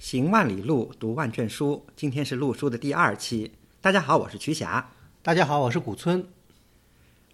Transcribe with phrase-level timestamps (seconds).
[0.00, 1.84] 行万里路，读万卷书。
[1.94, 3.52] 今天是录书的第二期。
[3.82, 4.90] 大家好，我是瞿霞。
[5.20, 6.26] 大家好，我是古村。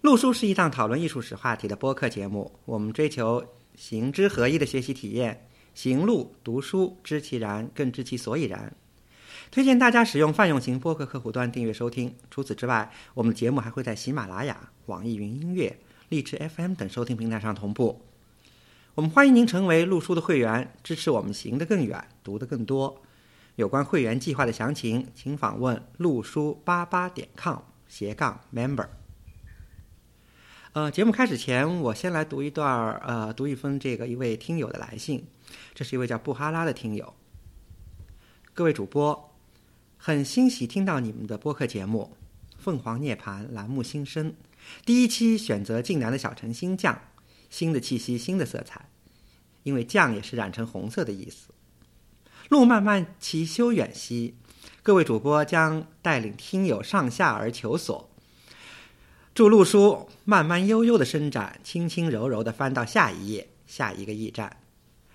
[0.01, 3.41] 录书是一档讨论艺术史话题的播客节目，我们追求
[3.77, 5.47] 行知合一的学习体验。
[5.75, 8.75] 行路读书，知其然，更知其所以然。
[9.49, 12.13] 推荐大家使用泛用型播客客户端订阅收听。
[12.29, 15.73] 除此之外，我们的节目还会在喜马拉雅、网易云音乐、
[16.09, 18.01] 荔枝 FM 等收听平台上同步。
[18.97, 22.99] 我们欢迎您成为陆书的会员，支持我们行得更远，读得更多。
[23.53, 28.87] 有关会员计划的详情，请访问陆书八八点 com 斜杠 member。
[30.73, 35.23] 呃，节目开始前，我先来读一段儿，呃，读一封这个一位听友的来信。
[35.75, 37.13] 这是一位叫布哈拉的听友。
[38.55, 39.35] 各位主播，
[39.95, 42.17] 很欣喜听到你们的播客节目
[42.57, 44.33] 《凤凰涅槃》栏目新生，
[44.83, 46.99] 第一期选择晋南的小城新酱。
[47.49, 48.89] 新的气息，新的色彩，
[49.63, 51.49] 因为酱也是染成红色的意思。
[52.49, 54.35] 路漫漫其修远兮，
[54.81, 58.09] 各位主播将带领听友上下而求索。
[59.35, 64.57] 祝路书慢慢悠悠的伸展，轻轻柔柔的翻到下一页，下一个驿站，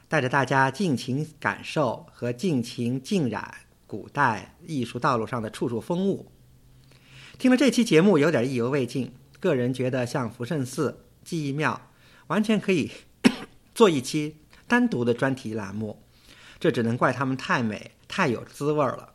[0.09, 3.55] 带着大家尽情感受和尽情浸染
[3.87, 6.31] 古代艺术道路上的处处风物。
[7.39, 11.89] 听了这期节目，有点意犹未尽，个人觉得像福圣寺、记忆庙。
[12.33, 12.91] 完全可以
[13.75, 16.03] 做一期单独的专题栏目，
[16.59, 19.13] 这只能怪他们太美、太有滋味了。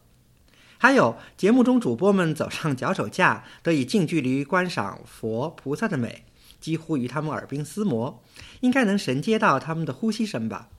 [0.78, 6.26] 还有节目中主播们走上脚手架，得以近距离观赏佛菩萨的美，
[6.60, 8.22] 几乎与他们耳鬓厮磨，
[8.60, 10.70] 应该能神接到他们的呼吸声吧。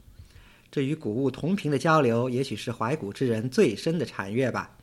[0.71, 4.77] 这与古物同频的交流，也许是怀古之人最深的禅悦吧。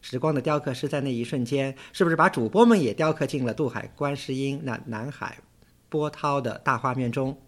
[0.00, 5.38] 时光的雕刻师在那一瞬间，是不是把主播们也雕刻进了渡海观世音那南海？
[5.92, 7.38] 波涛的大画面中，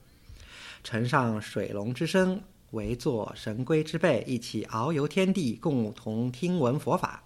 [0.82, 2.38] 乘上水龙之声，
[2.72, 7.22] 围坐神龟之背，一起遨游天地，共同听闻佛法。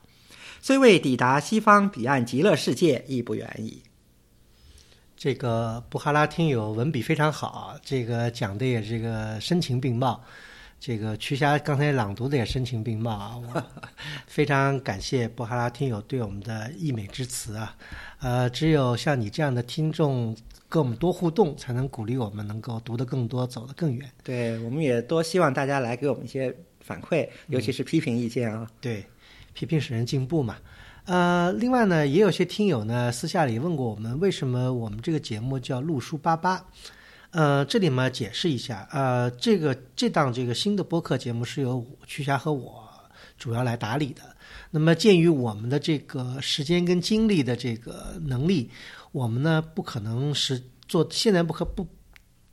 [0.63, 3.83] 虽未抵达西方彼岸极乐世界，亦不远矣。
[5.17, 10.23] 这个布哈拉听友文笔非常好，这个讲的也这个声情并茂。
[10.81, 13.63] 这个瞿霞刚才朗读的也声情并茂啊， 我
[14.27, 17.77] 非常感谢布哈拉听友对我们的溢美之词啊。
[18.21, 20.37] 呃，只有像你这样的听众。
[20.71, 24.07] 跟我们多互动，才能鼓励我们能够读得更多，走得更远。
[24.23, 28.71] 对，我们也多希望大家来给我们一些反馈，尤其是批评意见啊。
[28.79, 29.03] 对，
[29.55, 30.59] 批评使人进步嘛。
[31.07, 36.63] 呃，另外呢，也有些听友呢私下里问过我们，为什么我们这个节目叫“路书八八”？
[37.31, 42.89] 呃，这里嘛解释一下，呃，这个这档这个新的播客节目是由曲霞和我
[43.37, 44.23] 主要来打理的。
[44.71, 48.71] 那么，鉴于我们的这个时间跟精力的这个能力。
[49.13, 51.87] 我们呢不可能是做，现在不可不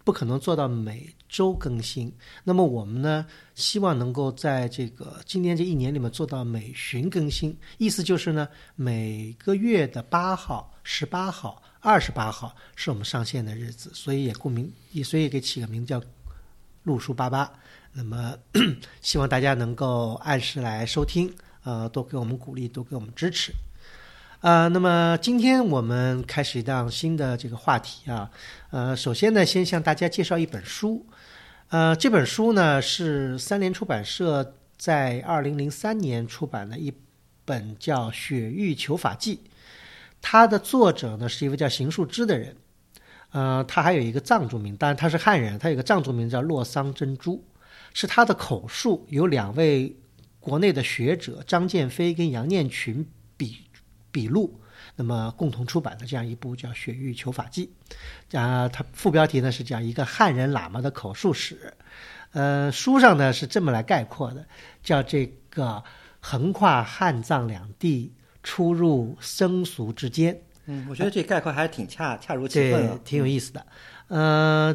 [0.04, 2.12] 不可能做到每周更新。
[2.44, 3.26] 那么我们呢，
[3.56, 7.58] 希望能够在这个今年这一年里面做到每旬更新。
[7.78, 16.02] 意思就是呢，每个月的八号、十八号、二十八号是我们上线的日子，所以也顾名，也所以给起个名叫
[16.82, 17.54] “路书八八”。
[17.94, 18.36] 那么
[19.04, 21.32] 希望大家能够按时来收听，
[21.64, 23.54] 呃，多给我们鼓励，多给我们支持。
[24.42, 28.32] 呃，那么今天我们开始一档新的这个话题啊。
[28.72, 31.06] 呃，首先呢，先向大家介绍一本书。
[31.70, 36.92] 呃，这本书呢是三联出版社在二零零三年出版的一
[37.46, 39.36] 本叫《雪域求法记》。
[40.28, 42.58] 它的作者呢是一位叫邢树之的人。
[43.30, 47.46] 呃，他还有一个藏族名，当然他是汉人，他有个藏族名叫洛桑珍珠，
[47.94, 49.96] 是他的口述，由两位
[50.40, 53.06] 国内的学者张建飞跟杨念群
[53.38, 53.58] 笔。
[54.10, 54.60] 笔录，
[54.96, 57.70] 那么共同出版的这样一部叫《雪域求法记》，
[58.40, 61.74] 啊，它副标题呢是讲一个汉人喇嘛的口述史，
[62.32, 64.48] 呃，书上呢是这么来概括的，
[64.82, 65.84] 叫这个
[66.22, 68.14] 横跨汉藏两地，
[68.46, 70.40] 出入僧俗之间。
[70.68, 73.66] 嗯，我觉得这概括还是挺恰恰如其分，挺有意思的。
[74.08, 74.74] 呃，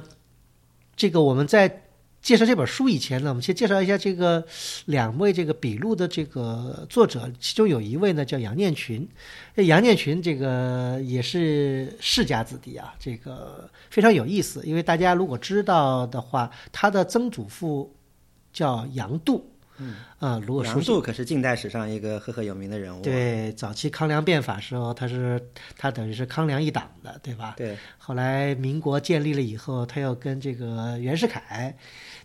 [0.94, 1.84] 这个我们在。
[2.22, 4.44] 介绍这本书以前呢，我们先介绍一下这个
[4.84, 9.08] 两位这个笔录的这个作者，其中有一位呢叫杨念群，
[9.54, 17.90] 杨念群这个也是世家子弟啊，这个非常有意思，因为大家如果知道的话，他的曾祖父
[18.52, 19.49] 叫杨度。
[19.80, 23.02] 嗯啊，如果杨度可是近代史上一个赫赫有名的人物。
[23.02, 25.40] 对，早期康梁变法时候，他是
[25.78, 27.54] 他等于是康梁一党的，对吧？
[27.56, 27.76] 对。
[27.96, 31.74] 后来民国建立了以后，他又跟这个袁世凯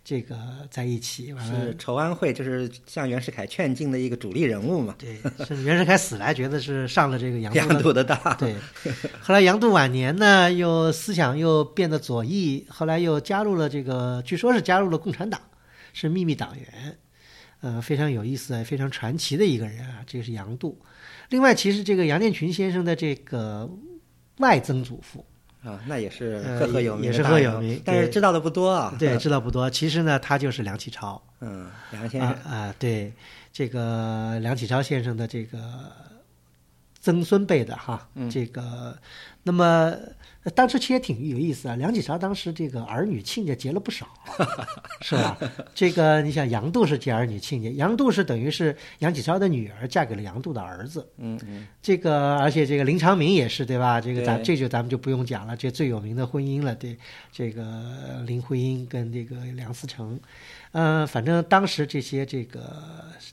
[0.04, 0.38] 这个
[0.70, 1.66] 在一起，完了。
[1.66, 4.94] 是筹安会，就是向袁世凯劝进的一个主力人物嘛。
[4.98, 8.20] 对，是袁世凯死来，觉得是上了这个杨度的当。
[8.38, 8.56] 对。
[9.22, 15.40] 后来杨度晚年呢，又思想又变得左翼，后来又加入了这个，据说是加入了共产党，
[15.94, 16.98] 是秘密党员。
[17.66, 20.80] 呃，非常有意思、非常传奇的一个人啊，这个是杨度。
[21.30, 23.68] 另外，其实这个杨建群先生的这个
[24.38, 25.26] 外曾祖父
[25.64, 28.96] 啊，那也是呃赫赫有名的也是赫有名但是知道的不多啊。
[29.00, 29.68] 对，知道不多。
[29.68, 33.12] 其实呢，他就是梁启超嗯，梁先生，啊啊，对，
[33.52, 35.92] 这个梁启超先生的这个
[37.00, 38.96] 曾孙辈的哈，嗯这个，
[39.48, 39.94] 那么
[40.44, 41.76] 呃当时其实也挺有意思啊。
[41.76, 44.08] 梁启超当时这个儿女亲家结了不少，
[45.02, 45.38] 是吧？
[45.74, 54.02] 这个你想，杨度是结儿女亲家，杨度是等于是梁启超的女儿嫁给了杨度的儿子，嗯嗯，这个，而且这个林长民也是对吧？
[54.02, 56.76] 这个咱这就咱们就不用讲了，这最有名的婚姻了。
[56.76, 56.98] 对，
[57.32, 60.20] 这个林徽因跟这个梁思成，
[60.76, 62.84] 呃，反正当时这些这个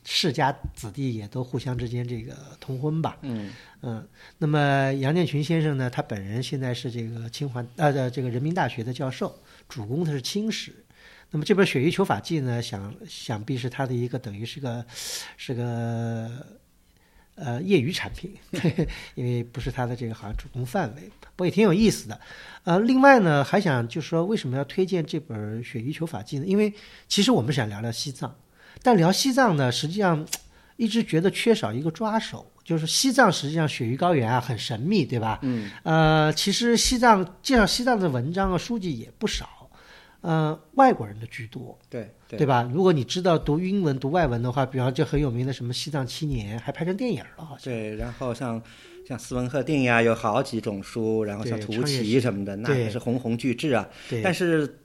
[0.05, 3.19] 世家子弟也都互相之间这个通婚吧。
[3.23, 3.51] 嗯
[3.81, 4.07] 嗯，
[4.39, 10.73] 那么杨建群先生呢，他本人现在是这个清华呃这个人民大学的教授，主攻的是清史。
[11.33, 14.87] 那么这本《雪域求法记》呢，想想必是他的一个等于是个
[15.37, 16.47] 是个
[17.35, 18.37] 呃业余产品，
[19.17, 22.21] 因为不是他的这个好像主攻范围，不过也挺有意思的。
[22.65, 26.47] 呃，另外呢，还想就是说为什么要推荐这本《雪域求法记》呢？
[26.47, 26.73] 因为
[27.09, 28.35] 其实我们想聊聊西藏，
[28.83, 30.27] 但聊西藏呢，实际上
[30.77, 32.47] 一直觉得缺少一个抓手。
[32.65, 35.41] 就是西藏实际上雪域高原啊很神秘，对吧？
[35.43, 39.69] 嗯，呃，其实西藏介绍西藏的文章啊书籍也不少，
[40.21, 42.63] 呃，外国人的居多，对对对吧？
[42.73, 47.65] 如果你知道读英文、读外文的话，比方就很有名的什么《西藏七年》，还拍成电影了，好像。
[47.65, 48.63] 对，然后像
[49.13, 53.87] 像斯文赫定呀，有好几种书，然后像图奇什么的，那也是红红巨制啊。
[54.23, 54.79] 但是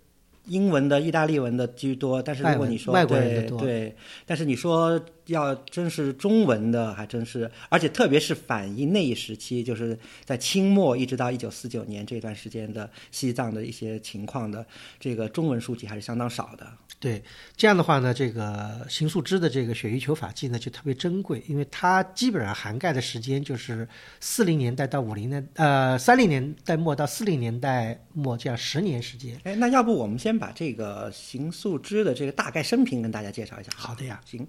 [0.47, 3.95] 英文的、意大利文的居多，但是如果你说对对，
[4.25, 14.65] 但是你说要真是中文的，还真是，而且特别是反映那一时期，就是在清末一直到一九四九年这段时间的西藏的一些情况的，
[14.99, 16.67] 这个中文书籍还是相当少的。
[16.99, 17.21] 对，
[17.55, 23.87] 这样的话呢，这个邢素芝的这个《雪域求法记》呢就特别珍贵，因为它基本上涵盖的时间就是
[24.19, 29.39] 四零年代到五零年，呃，三零年代末到四零年代末这样十年时间。
[29.43, 33.69] 哎，那要不我们先把这个邢素芝的这个大概生平跟大家介绍一下。
[33.75, 34.47] 好的呀，行，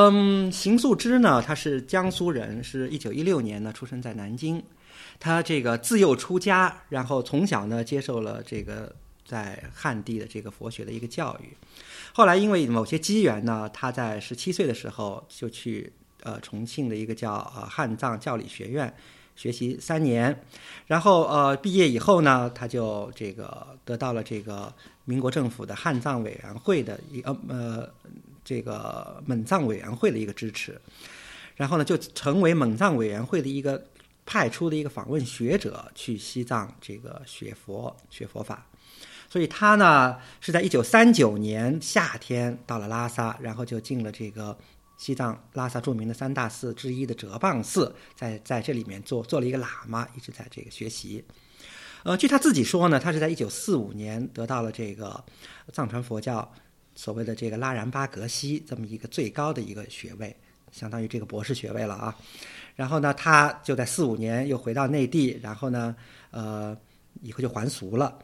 [0.00, 4.62] 嗯，邢素芝呢，他是江苏人，是一九一六年呢出生在南京。
[5.18, 8.94] 他这个自幼出家，然后从小呢接受了这个
[9.26, 11.48] 在汉地的这个佛学的一个教育。
[12.12, 15.92] 后来因为某些机缘呢，他在十七岁的时候就去
[16.22, 18.94] 呃重庆的一个叫呃汉藏教理学院
[19.34, 20.44] 学习三年，
[20.86, 24.72] 然后呃毕业以后呢，他就这个得到了这个
[25.06, 27.90] 民国政府的汉藏委员会的一呃呃
[28.48, 30.80] 这个蒙藏委员会的一个支持，
[31.54, 33.84] 然后呢就成为蒙藏委员会的一个
[34.24, 38.66] 派出的一个访问学者去西藏这个学佛学佛法。
[39.28, 44.56] 所以他呢是在一九三九年夏天到了拉萨，然后就进了这个
[44.96, 51.22] 西藏拉萨著名的三大寺之一的哲蚌寺，在在这里面做做了一个喇嘛，一直在这个学习。
[52.04, 55.22] 呃，据他自己说呢，他是在一九四五年得到了这个
[55.70, 56.50] 藏传佛教
[56.98, 60.34] 所谓的这个拉然巴格西这么一个最高的一个学位，
[60.72, 62.12] 相当于这个博士学位了啊。
[62.74, 65.94] 然后呢，他就在四五年又回到内地，然后呢，
[66.32, 66.76] 呃，
[67.22, 68.18] 以后就还俗了。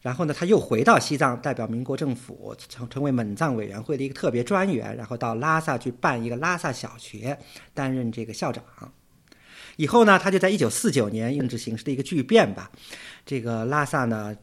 [0.00, 7.36] 然后呢，他又回到西藏，代表民国政府成成为蒙藏委员会的一个特别专员，然后到拉萨去办一个拉萨小学，
[7.74, 8.62] 担任这个校长。
[9.74, 12.70] 以后呢，他就在一九四九年政治形势的一个巨变吧，
[13.26, 14.36] 这个拉萨呢，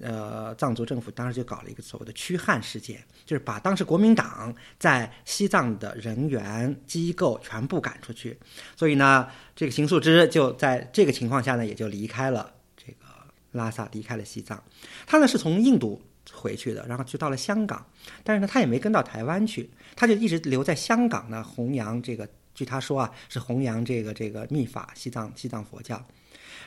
[0.00, 8.38] 呃，藏族政府当时就搞了一个所谓的驱汉事件，就是把当时国民党在西藏的人员机构全部赶出去，
[8.76, 13.06] 所以呢，这个邢素之就在这个情况下呢，也就离开了这个
[13.50, 14.62] 拉萨，离开了西藏。
[15.06, 16.00] 他呢是从印度
[16.32, 17.84] 回去的，然后就到了香港，
[18.22, 22.28] 但是呢，他也没跟到台湾去，他就一直留在香港呢，弘扬这个。
[22.52, 26.04] 据他说啊，是弘扬这个这个密法西藏西藏佛教。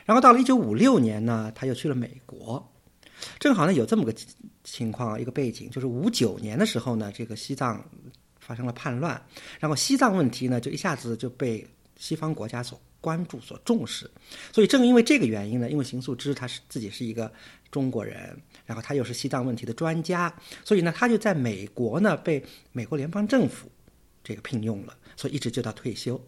[0.04, 2.73] 然后到了一九五六年呢，他又去了美国。
[3.38, 4.14] 正好呢有这么个
[4.62, 7.84] 情况，一个背景，就是五九年的时候呢，这个西藏
[8.38, 9.20] 发生了叛乱，
[9.60, 11.66] 然后西藏问题呢就一下子就被
[11.96, 14.10] 西方国家所关注、所重视。
[14.52, 17.32] 所以正因为这个原因呢，因为邢素之他是自己是一个
[17.70, 22.42] 中国人，然后他又是西藏问题的专家，所以呢他就在美国呢被
[22.72, 23.70] 美国联邦政府
[24.22, 26.20] 这个聘用了，所以一直就到退休。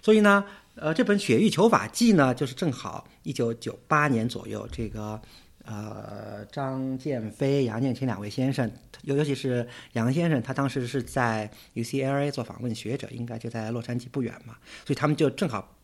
[0.00, 0.44] 所以呢，
[0.76, 5.20] 呃，这本《雪域求法记》呢，就是正好一九九八年左右，这个
[5.64, 8.70] 呃张建飞、杨建清两位先生，
[9.02, 15.76] 尤尤其是杨先生，他当时是在 UCLA 做访问学者，应该就在洛杉矶不远嘛，所以他们就正好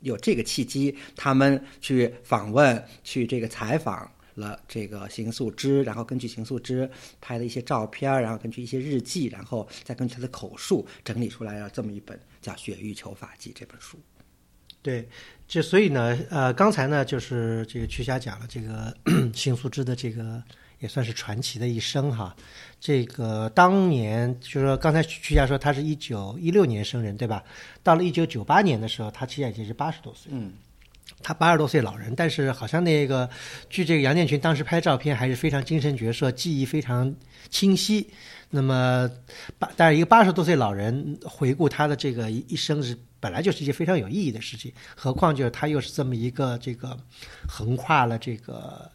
[0.00, 6.88] 有这个契机，他们去访问、去这个采访了这个邢素芝，然后根据邢素芝
[7.20, 13.98] 拍的一些照片，然后根据一些日记，然后再根据他的口述整理出来了这么一本叫《雪域求法记》这本书。
[14.84, 15.08] 对，
[15.48, 18.94] 就所以呢，呃，刚才呢，就是这个曲霞讲了这个
[19.32, 20.42] 邢素之的这个
[20.78, 22.36] 也算是传奇的一生哈。
[22.78, 27.42] 这个当年就是说，刚才曲霞说他是一九一六年生人，对吧？
[27.82, 30.30] 到了一九九八年的时候，他其实已经是八十多岁。
[30.34, 30.52] 嗯，
[31.22, 33.26] 他八十多岁老人，但是好像那个
[33.70, 37.14] 据这个杨建群当时拍照片还是非常精神矍铄，记忆非常
[37.48, 38.10] 清晰。
[38.50, 39.10] 那么
[39.58, 46.94] 八，但是一个八十多岁老人回顾他的这个一一生是本来就是一件非常有意义的事情，何况就是他又是这么一个这个
[47.48, 48.90] 横跨了这个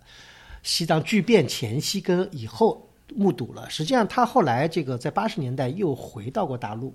[0.61, 3.67] 西藏巨变前夕跟以后目睹了。
[3.71, 6.93] 实际上，他后来这个在八十年代又回到过大陆，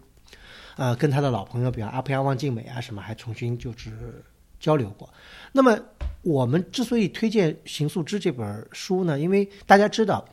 [0.77, 4.23] 呃，跟他的老朋友，比方阿普扬、汪静美啊什么，还重新就是
[4.61, 5.13] 交流过。
[5.51, 5.77] 那么
[6.23, 10.25] 我们之所以推荐邢素之这本书呢，因为大家知道。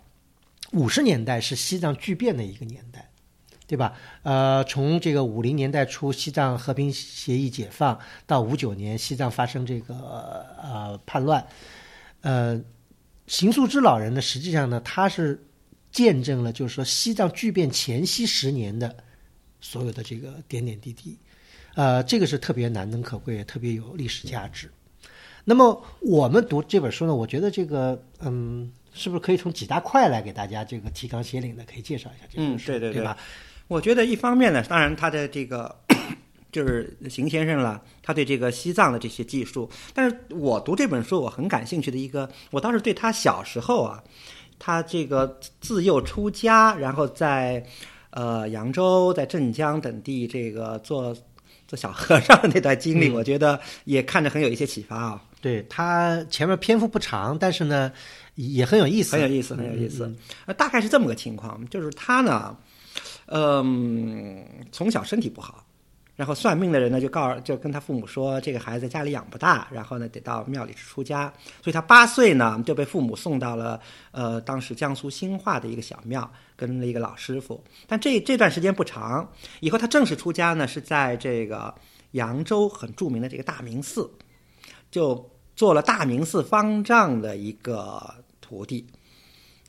[0.74, 3.11] 五十年代是西藏巨变的一个年代，
[3.72, 3.94] 对吧？
[4.24, 7.98] 呃，从这个五零年代初西藏和平协议解放
[8.28, 9.96] 到五九年西藏发生这个
[10.62, 11.48] 呃叛乱，
[12.20, 12.62] 呃，
[13.28, 15.42] 邢素之老人呢，实际上呢，他是
[15.90, 18.94] 见证了就是说西藏巨变前夕十年的
[19.62, 21.18] 所有的这个点点滴滴，
[21.76, 24.70] 呃，这个是特别难能可贵，特别有历史价值。
[25.46, 28.70] 那么我们读这本书呢，我觉得这个嗯。
[28.94, 33.16] 是不是可以从几大块来给大家这个提纲挈领的，可以介绍一下这嗯，对对对吧？
[33.72, 35.74] 我觉得一方面呢，当然他的这个
[36.52, 39.70] 就是邢先生了，他对这个西藏的这些技术。
[39.94, 44.04] 但是我读这本书，我很感兴趣的一个，我当时对他小时候啊，
[44.60, 47.66] 他这个自幼出家，然后在
[48.10, 51.16] 呃扬州、在镇江等地这个做
[51.66, 55.24] 做小和尚的那段经历，我觉得也看着很有一些启发啊。
[55.40, 57.90] 对他前面篇幅不长，但是呢。
[58.36, 60.12] 也很有意思，很有意思，很有意思。
[60.46, 62.58] 呃，大概是这么个情况，就是他呢，
[63.34, 65.66] 嗯，从小身体不好，
[66.18, 71.32] 然后算命的人呢就告就跟他父母说，这个孩子家里养不大，然后呢得到庙里出家。
[71.64, 73.80] 所以他八岁呢就被父母送到了
[74.12, 77.64] 呃当时江苏兴化的一个小庙，跟了一个老师傅。
[77.88, 79.26] 但这这段时间不长，
[79.62, 81.74] 以后他正式出家呢是在这个
[82.12, 84.12] 扬州很著名的这个大明寺，
[84.92, 88.14] 就做了大明寺方丈的一个。
[88.42, 88.86] 徒弟，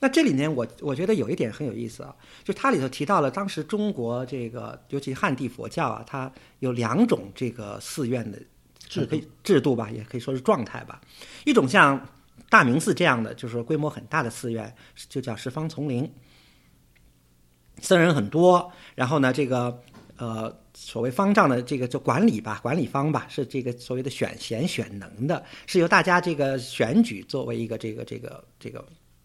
[0.02, 6.28] 那这里面我我觉得有一点很有意思啊，就它里头提到了当时中国这个尤其汉地佛教啊，它
[6.58, 8.36] 有两种这个寺院的
[8.88, 9.08] 制
[9.44, 11.00] 制度吧，也可以说是状态吧。
[11.44, 12.04] 一种像
[12.50, 14.74] 大明寺这样的，就是说规模很大的寺院，
[15.08, 16.12] 就叫十方丛林，
[17.80, 19.80] 僧人很多，然后呢，这个
[20.16, 20.60] 呃。
[20.74, 28.82] 所谓方丈的这个就管理吧，管理方吧，是这个所谓的选贤选能的，是由大家这个选举作为一个这个这个这个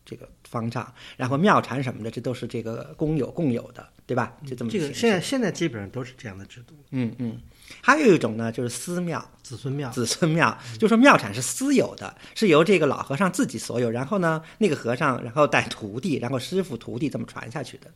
[0.09, 4.31] 这个方丈，然后庙禅什么的，这都是这个公有共有的，对吧？
[4.45, 6.73] 就这么这个现在现在基本上都是这样的制度。
[6.91, 7.37] 嗯嗯，
[7.81, 17.91] 还有一种呢，就是私庙、子孙庙、子孙庙，就说庙产是私有的，是由这个老和尚自己所有，然后呢，那个和尚然后带徒弟，然后师傅徒弟这么传下去的。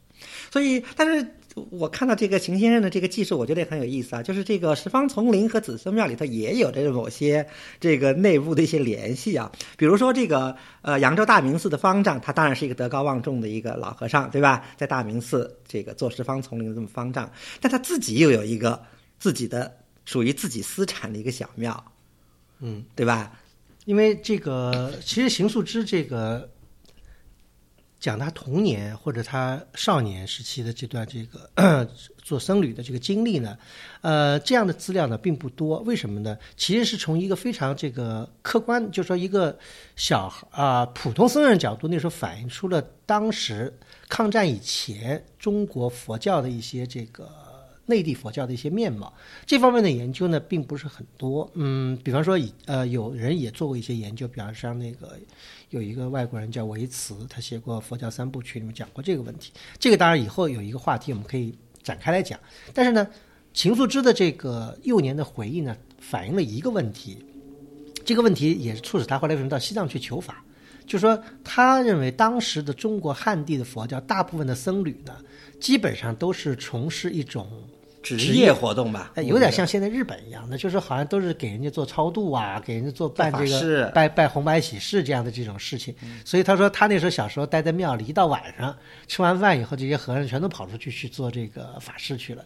[0.52, 1.26] 所以，但是。
[1.70, 4.24] 我看到这个邢先生的这个技术，我觉得也很有意思啊。
[4.24, 7.46] 就是这个十方丛林和子孙庙里头也有着某些
[7.80, 9.52] 这个内部的一些联系啊。
[9.78, 14.64] 比如说这个呃扬州大明寺的方丈，他当然是一个德高望重的一个老和尚，对吧？
[14.78, 17.30] 在大明寺这个做十方丛林的这么方丈，
[17.60, 18.82] 但他自己又有一个
[19.20, 21.84] 自己的属于自己私产的一个小庙，
[22.60, 23.32] 嗯，对吧？
[23.86, 26.50] 因为这个其实邢素芝这个。
[28.02, 33.56] 讲他童年或者他少年时期的这段这个 做僧侣的这个经历呢，
[34.02, 35.80] 呃，这样的资料呢并不多。
[35.82, 36.36] 为什么呢？
[36.58, 39.58] 其实是从一个非常这个客观，就是说一个
[39.96, 43.72] 小孩啊普通僧人角度，那时候反映出了当时
[44.10, 47.30] 抗战以前中国佛教的一些这个。
[47.88, 49.12] 内地佛教的一些面貌，
[49.46, 51.50] 这方面的研究呢，并不是很多。
[51.56, 55.20] 嗯，比方说，呃，有人也做过一些研究，比方像那个
[55.72, 59.54] 有一个外国人叫维茨，他写过《佛教三部曲》，里面讲过这个问题。
[59.80, 62.38] 这个当然以后有一个话题，我们可以展开来讲。
[62.74, 63.08] 但是呢，
[63.54, 67.26] 秦素之的这个幼年的回忆呢，反映了一个问题，
[68.04, 70.44] 这个问题也是促使他后来为什么到西藏去求法，
[70.86, 75.16] 就是说，他认为当时的中国汉地的佛教大部分的僧侣呢，
[75.58, 77.50] 基本上都是从事一种。
[78.02, 85.94] 职业活动吧，有点像现在日本一样的，就是好像都是给人家做超度啊，给人家做办这个拜拜红白喜事这样的这种事情。
[86.26, 88.76] 所以他说他那时候小时候待在庙里，一到晚上
[89.08, 92.46] 吃完饭以后，这些和尚全都跑出去去做这个法事去了。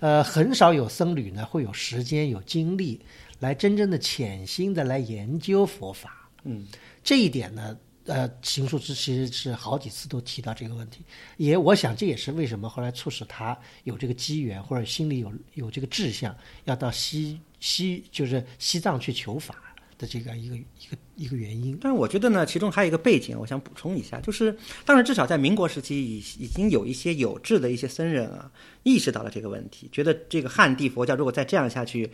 [0.00, 3.00] 呃，很少有僧侣呢会有时间有精力
[3.38, 6.28] 来真正的潜心的来研究佛法。
[6.44, 6.66] 嗯，
[7.02, 7.74] 这一点呢，
[8.06, 11.00] 呃，邢树之其实是好几次都提到这个问题，
[11.38, 19.54] 也我想这也是为什么后来促使他有这个机缘或者心里有有这个志向，要到西西就是西藏去求法
[19.96, 21.78] 的这个一个一个一个原因。
[21.80, 28.50] 但是我觉得呢，其中还有一个背景，我想补充一下，就是当然至少在民国时期已已经有一些有志的一些僧人啊，
[28.82, 32.10] 意识到了这个问题，觉得这个汉地佛教如果再这样下去。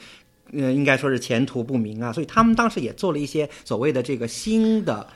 [0.52, 5.08] 呃，应该说是前途不明啊，所以他们当时也做了一些所谓的这个新的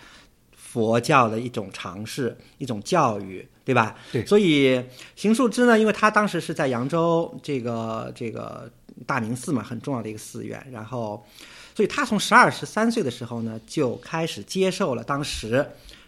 [0.74, 3.94] 佛教的一种尝试，一种教育，对吧？
[4.10, 4.26] 对。
[4.26, 8.68] 所以邢树之呢，因为他当时是在扬州这个这个
[9.06, 11.24] 大明寺嘛，很重要的一个寺院，然后，
[11.76, 15.64] 所以他从十二十三岁的时候呢，就开始接受了当时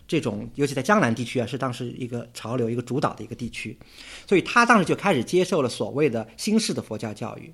[0.08, 3.78] 这种，尤其在江南地区啊，是当时一个潮流、一个主导的一个地区，
[4.26, 7.52] 所以他当时就开始接受了所谓的新式的佛教教育。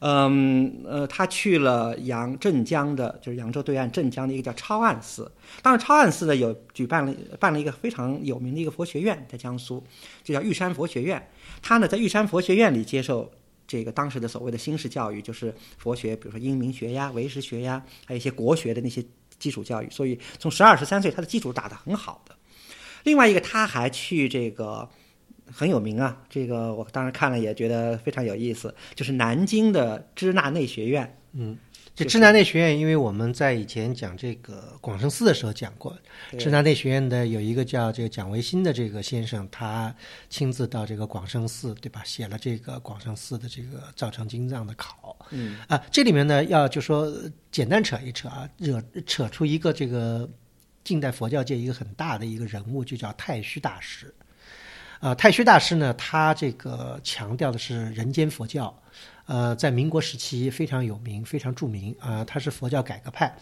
[0.00, 5.30] 嗯呃，他去了扬镇江的，就是扬州对岸镇江的一个叫超岸寺。
[5.60, 9.84] 当时超岸寺呢有举办了办了一个非常有名的一个佛学院，在江苏，
[10.22, 11.28] 就叫玉山佛学院。
[11.60, 13.28] 他呢在玉山佛学院里接受
[13.66, 19.04] 这个当时的所谓的新式教育，就是佛学，比如说英明学呀、唯识学呀，还有一些国学的那些
[19.40, 19.90] 基础教育。
[19.90, 22.36] 所以从十二十三岁，他的基础打得很好的。
[23.02, 24.88] 另外一个，他还去这个。
[25.52, 31.14] 很有名啊，这个我当时看了也觉得非常有意思，就是南京的支那内学院。
[31.32, 31.56] 嗯，
[31.94, 35.96] 这支那内学院，因为我们在以前讲这个广生寺的时候讲过，
[36.38, 39.94] 支那内学院的有一个叫这个蒋维新的这个先生，他
[40.30, 42.02] 亲自到这个广生寺，对吧？
[42.04, 45.16] 写了这个广生寺的这个造成经藏的考。
[45.30, 47.12] 嗯啊，这里面呢要就说
[47.52, 50.28] 简单扯一扯啊，惹扯出一个这个
[50.82, 54.12] 近代佛教界一个很大的一个人物，就叫太虚大师。
[55.00, 58.76] 呃，太虚大师呢，他这个强调的是人间佛教，
[59.26, 63.32] 呃，在民国时期非常有名，非常著名啊，他是佛教改革派。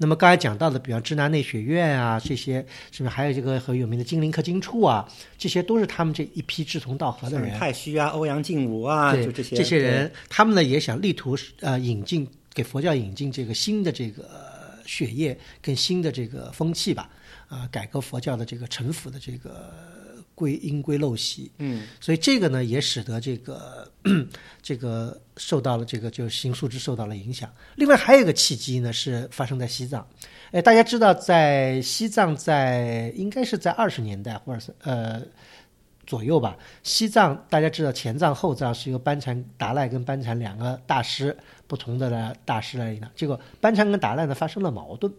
[0.00, 5.08] 那么刚才讲到的，比方支那内学院啊，这些是不是还有这个很有名的金陵科经处啊？
[5.36, 7.56] 这些都是他们这一批志同道合的人。
[7.56, 14.28] 太虚啊，欧阳靖儒啊，就这些这些人，他们呢也想力图呃引进给佛教引进这个新的这个
[14.84, 17.08] 血液跟新的这个风气吧，
[17.48, 19.96] 啊，改革佛教的这个陈腐的这个。
[20.38, 23.90] 归因归陋习，嗯，所以这个呢也使得这个
[24.62, 27.52] 这个受到了这个就是新素质受到了影响。
[27.74, 30.06] 另外还有一个契机呢是发生在西藏，
[30.52, 35.20] 哎，大家知道在西藏在应该是在二十年代或者是呃
[36.06, 45.12] 左右吧，西藏大家知道前藏后藏是由班禅达赖跟班禅两个大师不同的大师来领导，结果班禅跟达赖呢发生了矛盾。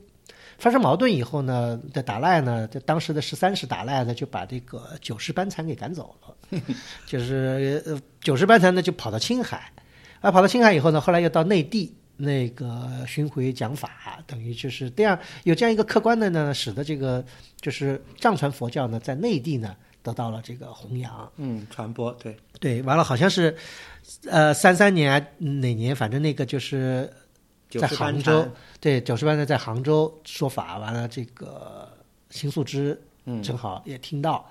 [0.60, 6.62] 发生矛盾以后呢，这达赖呢，这当时的十三世达赖呢，就把这个九世班禅给赶走了，
[7.06, 9.72] 就 是九世班禅呢就跑到青海，
[10.20, 17.24] 啊，跑到青海以后呢，后来又到内地那个巡回讲法，等于就是这样有这样一个客观的呢，使得这个
[17.62, 23.56] 就是藏传佛教呢在内地呢得到了这个弘扬，嗯，传播，对对，完了好像是，
[24.30, 27.12] 呃，三三年哪年，反正那个就是。
[27.70, 28.48] 在杭州，
[28.80, 31.92] 对九十班的在杭州说法，完了这个
[32.30, 33.00] 邢素之
[33.44, 34.50] 正好也听到，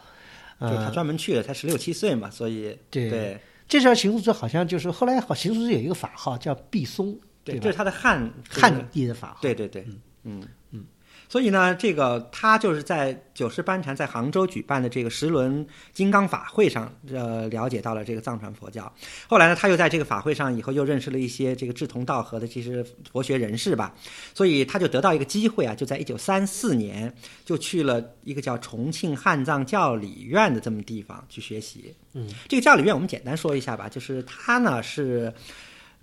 [0.61, 9.85] 就他专门去了，才十六七岁嘛，所以对，这时候邢素之好像就是后来好邢素之有一个法号叫毕松，对，这是他的汉汉地的法号，对对对，
[10.23, 10.43] 嗯。
[10.71, 10.85] 嗯。
[11.29, 18.91] 所以呢，这个他就是在九世班禅在杭州举办的这个十轮金刚法会上，呃，了解到了这个藏传佛教。
[19.27, 23.95] 后来呢，他又在这个法会上以后又认识了一些这个志同道合的这些佛学人士吧。
[24.33, 27.15] 所以他就得到一个机会啊，就在一九三四年
[27.45, 31.95] 就去了一个叫重庆汉藏教理院的这么地方去学习。
[32.15, 35.31] 嗯，这个教理院我们简单说一下吧，就是他呢是，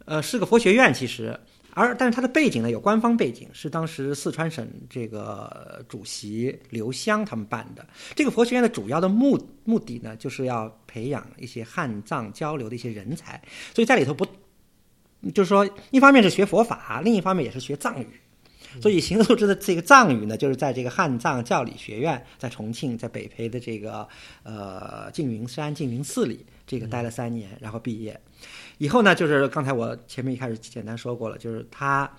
[0.06, 1.36] 呃，是个佛学院，其实。
[1.76, 7.86] 而但是它的背景呢，有官方背景，是当时四川省这个主席刘湘他们办的。
[8.16, 13.40] 这个佛学院的主要的目目的呢，就是要培养一些汉藏交流的一些人才。
[13.74, 14.26] 所以在里头不，
[15.34, 18.08] 就是说，一方面是学佛法，另一方面也是学藏语。
[18.82, 24.08] 所以邢素之的这个藏语呢，就是在这个汉藏教理学院，在重庆，在北培的这个
[24.44, 28.20] 呃缙云山缙云寺里，这个待了三年，然后毕业。
[28.78, 32.12] 以后呢，就是刚才我前面一开始简单说过了，就是他，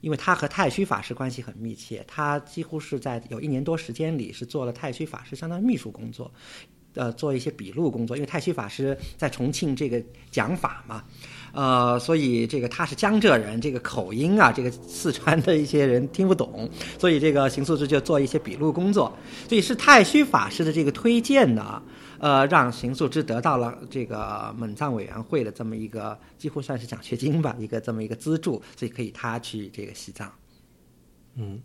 [0.00, 6.32] 因为他和太虚法师关系很密切，他几乎是在有一年多时间里是做了太虚法师相当于秘书工作，
[6.94, 11.04] 呃，做一些笔录工作，因为太虚法师在重庆这个讲法嘛，
[11.52, 16.68] 呃，所以这个他是江浙人，这个口音啊，这个四川的一些人听不懂，
[16.98, 19.16] 所以这个邢素之就做一些笔录工作，
[19.48, 21.80] 所以是太虚法师的这个推荐呢。
[22.20, 30.30] 呃，让邢素芝得到了这个蒙藏委员会的这么一个几乎算是奖学金吧，一个这么一个资助，所以可以他去这个西藏。
[31.36, 31.62] 嗯，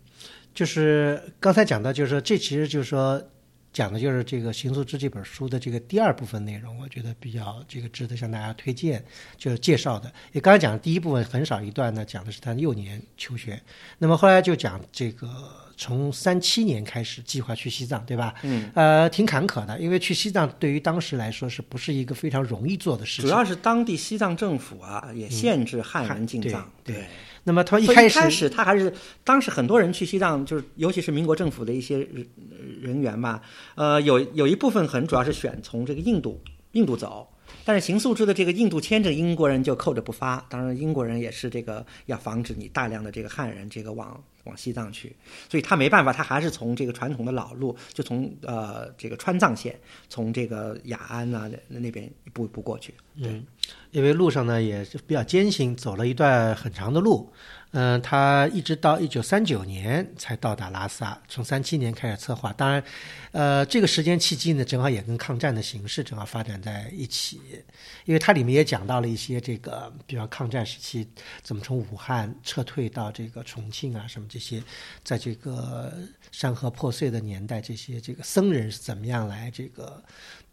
[0.54, 3.22] 就是刚才讲到，就是说这其实就是说
[3.76, 9.04] 讲的就是这个《行宿志》这本书的这个第二部分内容，我觉得比较这个值得向大家推荐，
[9.36, 10.10] 就是介绍的。
[10.32, 13.60] 也刚才讲的第一部分很少一段呢，讲的是他幼年求学，
[13.98, 15.28] 那么后来就讲这个。
[15.78, 18.34] 从三七年开始计划去西藏，对吧？
[18.44, 23.28] 嗯，呃，挺坎坷的，因为去西藏对于当时来说是不是一个非常容易做的事情？
[23.28, 26.66] 主要是当地西藏政府啊也限制汉人进藏。
[26.82, 27.04] 对，
[27.46, 32.26] 那么他一开始他还是当时很多人去西藏，就是尤其是民国政府的一些人
[32.82, 33.40] 人员吧，
[33.76, 37.28] 呃，有有一部分很主要是选从这个印度印度走。
[37.66, 40.46] 但是行素制的这个印度签证，英国人就扣着不发。
[40.48, 45.16] 当然，英国人也是这个要防止你大量的这个汉人这个往往西藏去，
[45.50, 49.76] 所以他没办法，他还是从这个传统的老路，就从呃这个川藏线，
[50.08, 52.94] 从这个雅安啊那边一步一步过去。
[53.16, 53.44] 嗯，
[53.90, 57.32] 因为路上呢也是比较艰辛，走了一段很长的路。
[57.72, 62.50] 嗯，他一直到一九三九年才到达拉萨，从三七年开始策划。
[62.52, 62.82] 当然，
[63.32, 67.40] 呃，这个时间契机呢，正好也跟抗战的形势正好发展在一起。
[68.06, 71.06] 因为它里面也讲到了一些这个，比方抗战时期
[71.42, 74.62] 怎么从武汉撤退到这个重庆啊，什么这些，
[75.04, 75.92] 在这个
[76.32, 80.02] 山河破碎的年代，这些这个僧人是怎么样来这个。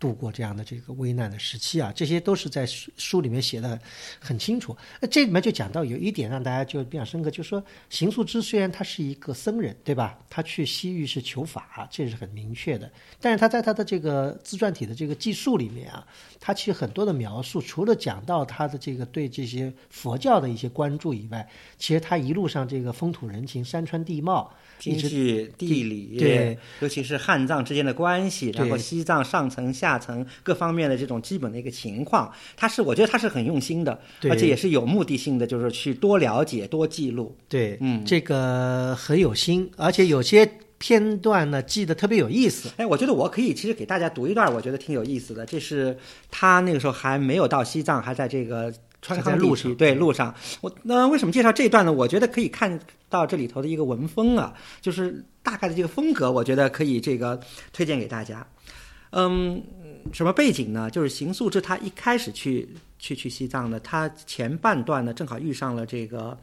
[0.03, 3.79] 度过这样的这个危难的时期啊，这些都是在书书里面写的
[4.19, 4.75] 很清楚。
[4.99, 10.19] 那这里面就讲到有一点让大家就比较深刻，就是说邢素之虽然他是一个僧人，对吧？
[10.29, 12.91] 他去西域是求法，这是很明确的。
[13.21, 16.05] 但是他在他的这个自传体的这个记述里面啊，
[16.45, 24.51] 他其实很多的描述，除了讲到他的这个对这些佛教的一些关注以外，其实他一路上这个风土人情、山川地貌。
[24.79, 37.33] 经济、地理，对，尤其是汉藏之间的关系，然后西藏上层、下层各方面的这种基本的一个情况，他是我觉得他是很用心的，而且也是有目的性的，就是去多了解、多记录。
[37.47, 40.45] 对，嗯，这个很有心，而且有些
[40.83, 42.69] 片段呢记得特别有意思。
[42.75, 45.45] 哎，我觉得我可以其实给大家读一段，我觉得挺有意思的。
[45.45, 45.97] 这是
[46.29, 48.73] 他那个时候还没有到西藏，还在这个。
[49.05, 51.91] 川康路上，对路上，我那为什么介绍这段呢？
[51.91, 57.37] 我觉得可以看到这里头的一个文风啊，就是大概的这个风格，我觉得可以这个
[57.73, 58.47] 推荐给大家。
[59.11, 59.61] 嗯，
[60.13, 60.89] 什么背景呢？
[60.89, 62.69] 就是邢素之他一开始去
[63.03, 66.37] 去去西藏的，他前半段呢正好遇上了这个。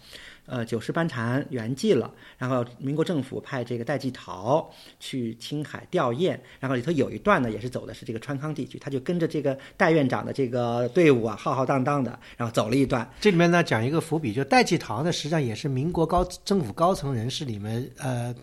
[0.46, 4.68] 呃，九世班禅圆寂了，然后民国政府派这个戴季陶
[4.98, 13.08] 去青海吊唁，然后里头有一段呢，也是走的是这个川康地区，他就跟着这个戴院长的这个队伍啊，浩浩荡荡的，然后走了一段。
[13.20, 18.34] 这里面呢，讲一个伏笔，就戴季陶呢，实际上也是民国高政府高层人士里面呃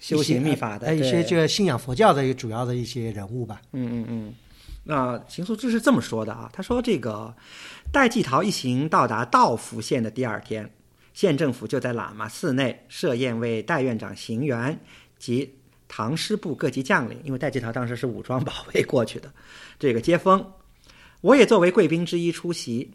[0.00, 3.62] 修行秘法的一些这个信仰佛教的一个主要的一些人物吧。
[3.70, 4.34] 嗯嗯嗯。
[4.84, 7.34] 那邢素之是这么说的啊，他说这个
[7.90, 10.70] 戴季陶一行到达道孚县的第二天。
[11.14, 14.76] 县政府就在喇嘛寺内设宴为戴院长行辕
[15.16, 15.54] 及
[15.86, 19.32] 唐师部各级将领，因为戴季陶当时是武装保卫过去的，
[19.78, 20.44] 这个接风，
[21.20, 22.90] 我也作为贵宾之一出席。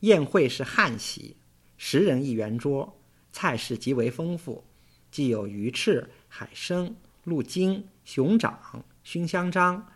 [0.00, 1.36] 宴会是汉席，
[1.76, 3.00] 十人一圆桌，
[3.32, 4.64] 菜式极为丰富，
[5.12, 8.58] 既有鱼翅、海参、鹿筋、熊掌、
[9.04, 9.86] 熏香樟、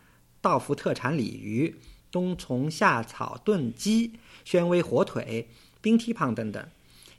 [0.45, 1.75] 道孚特产鲤鱼、
[2.13, 4.13] 冬虫夏草炖鸡、
[4.45, 5.49] 宣威火腿、
[5.81, 6.63] 冰蹄膀等等。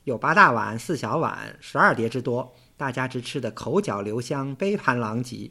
[0.04, 5.50] 有八大碗、四小碗、十二碟之多，大家只吃得口角留香、杯盘狼藉，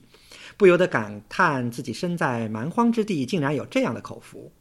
[0.56, 4.54] 不由得感叹自己身在蛮荒之地，竟然有这样的口福。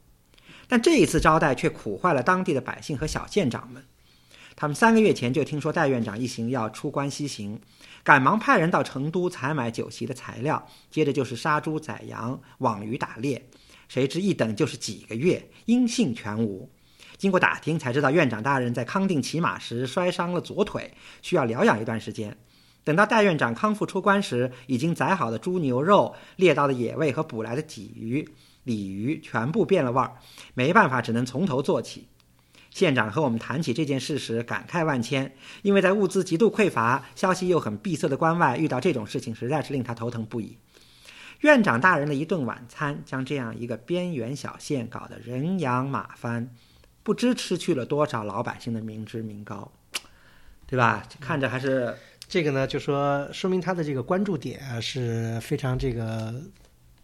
[0.67, 3.85] 但这一次招待却苦坏了当地的百姓和小县长们。
[4.57, 7.61] 他们三个月前就听说戴院长一行要出关西行，
[8.05, 13.49] 赶忙派人到成都采买酒席的材料，接着就是杀猪宰羊、网鱼打猎。
[13.89, 16.69] 谁知一等就是几个月，音信全无。
[17.17, 22.37] 经过打听才知道，院长大人在康定骑马时摔伤了左腿，需要疗养一段时间。
[22.83, 28.29] 等到戴院长康复出关时，已经宰好的猪牛肉、猎到的野味和捕来的鲫鱼、
[28.61, 30.19] 鲤鱼全部变了味儿，
[30.53, 32.07] 没办法，只能从头做起。
[32.75, 40.57] 县长和我们谈起这件事时，感慨万千，因为在物资极度匮乏、消息又很闭塞的关外，遇到这种事情实在是令他头疼不已。
[41.39, 46.53] 院长大人的一顿晚餐，将这样一个边缘小县搞得人仰马翻。
[47.01, 49.71] 不知失去了多少老百姓的民脂民膏，
[50.67, 51.07] 对吧？
[51.21, 51.95] 看着还是
[52.27, 56.33] 这个呢，就说说明他的这个关注点是非常这个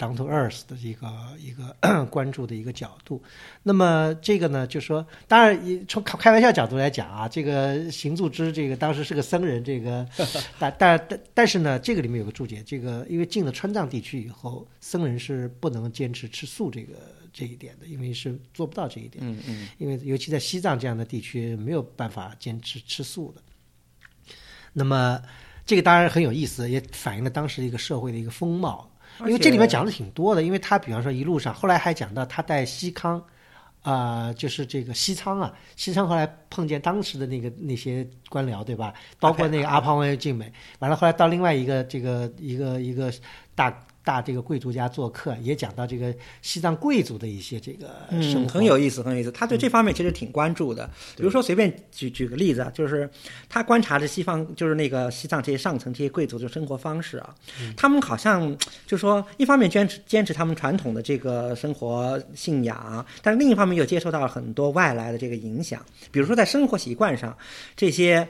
[0.01, 1.07] down to earth 的一个
[1.39, 3.21] 一个 关注的一个角度。
[3.61, 10.07] 那么这个呢，就说当然从开玩笑角度来讲啊，这个行住之这个当时是个僧人，这个
[10.57, 16.95] 但但但但是呢，这个里面有个注解，这个因为进了川藏地区以后，僧人是不能坚持吃素这个。
[17.33, 19.23] 这一点的，因为是做不到这一点。
[19.25, 19.69] 嗯嗯。
[19.77, 23.41] 因为尤其在西藏这样的地区，没有办法坚持吃素的。
[24.73, 25.17] 那么，
[25.65, 28.90] 这个当然很有意思，也反映了当时一个社会的一个风貌。
[29.27, 33.23] 因为这里面讲的挺多的，因为他比方说一路上，后来还讲到他带西康，
[33.83, 38.93] 啊、就是这个西仓啊，西仓后来碰见当时的那个那些官僚，对吧？
[39.19, 43.11] 包括那个阿胖王又静美，完了后来到另外一个这个一个一个
[43.55, 47.89] 大大这个贵族家做客，也讲到这个西藏贵族的一些这个
[48.21, 49.31] 生很有意思，很有意思。
[49.31, 50.89] 他对这方面其实挺关注的。
[51.15, 53.09] 比如说，随便举举个例子啊，就是
[53.47, 57.35] 他观察着西方，就是那个西藏这些上层这些贵族的生活方式啊，
[57.77, 58.55] 他们好像
[58.87, 65.83] 就说，一方面坚持坚持他们传统的这个生活信仰，但是另一方面又接受到了很多外来的这个影响。
[66.11, 67.37] 比如说在生活习惯上，
[67.75, 68.27] 这些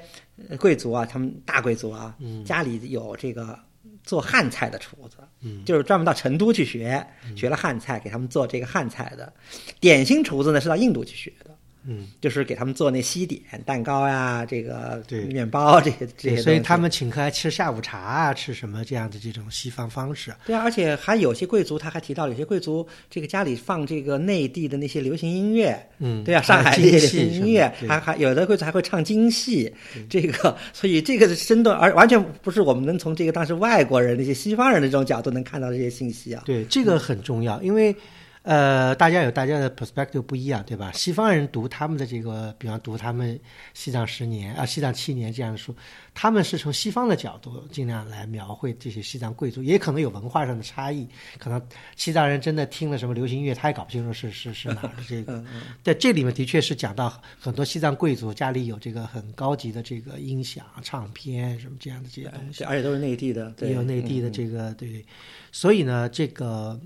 [0.49, 3.57] 呃贵族啊，他们大贵族啊，家里有这个
[4.03, 5.17] 做汉菜的厨子。
[5.41, 9.31] 嗯，就是专门到成都去学，学了汉菜，给他们做这个汉菜的。
[9.79, 11.50] 点心厨子呢是到印度去学的，
[11.85, 15.21] 嗯，就是给他们做那西点、蛋糕呀、这个对。
[15.31, 16.41] 面包这些这些。
[16.41, 20.33] 所以他们请客还吃下午茶啊，吃什么这样的这种西方方式。
[20.45, 27.89] 对啊，而且还有些贵族，他还提到有些贵族这个家里放这个内地的那些流行音乐，嗯，对啊，上海还这些流行音乐，对。
[27.89, 29.73] 还还有的贵族还会唱京戏，
[30.09, 36.43] 这个 所以这个生动，而完全不是我们能从这个当时外国人那些西方人的这种角度能看到这些信息啊。
[36.45, 37.95] 对，这个很重要，因为
[38.43, 40.91] 呃，大家有大家的 perspective 不一样，对吧？
[40.93, 43.39] 西方人读他们的这个，比方读他们
[43.75, 45.75] 西藏十年啊、西藏七年这样的书，
[46.15, 51.61] 他们是从西方的角度尽量来描绘这些西藏贵族，也可能有文化上的差异，可能
[51.95, 55.43] 西藏人真的听了什么流行音乐，他也搞不清楚是是是哪儿的这个。
[55.83, 62.63] 在这里面的确是讲到很多西藏贵族家里有这个很高级的这个音响、唱片什么这样的这些东西。
[62.63, 65.05] 而且都是内地的，对也有内地的嗯这个、对，
[65.51, 66.79] 所以呢，这个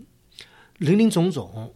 [0.78, 1.74] 林林总总，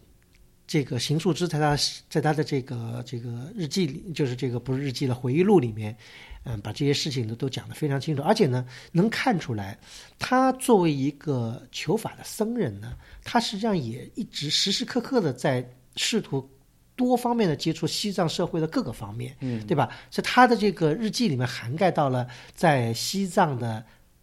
[0.66, 1.76] 这个邢树之在他
[2.08, 5.96] 在他的这个这个日记里，就是这个不是日记了，回忆录里面，
[6.44, 9.78] 嗯，把这些事情呢都讲得非常清楚，而且呢，能看出来，
[10.18, 16.48] 他作为一个求法的僧人呢，他实际上也一直时时刻刻的在试图。
[16.96, 19.88] 多方面的接触西藏社会的各个方面，嗯，对吧？
[20.10, 23.82] 所以他的这个日记里面涵盖到了在西藏的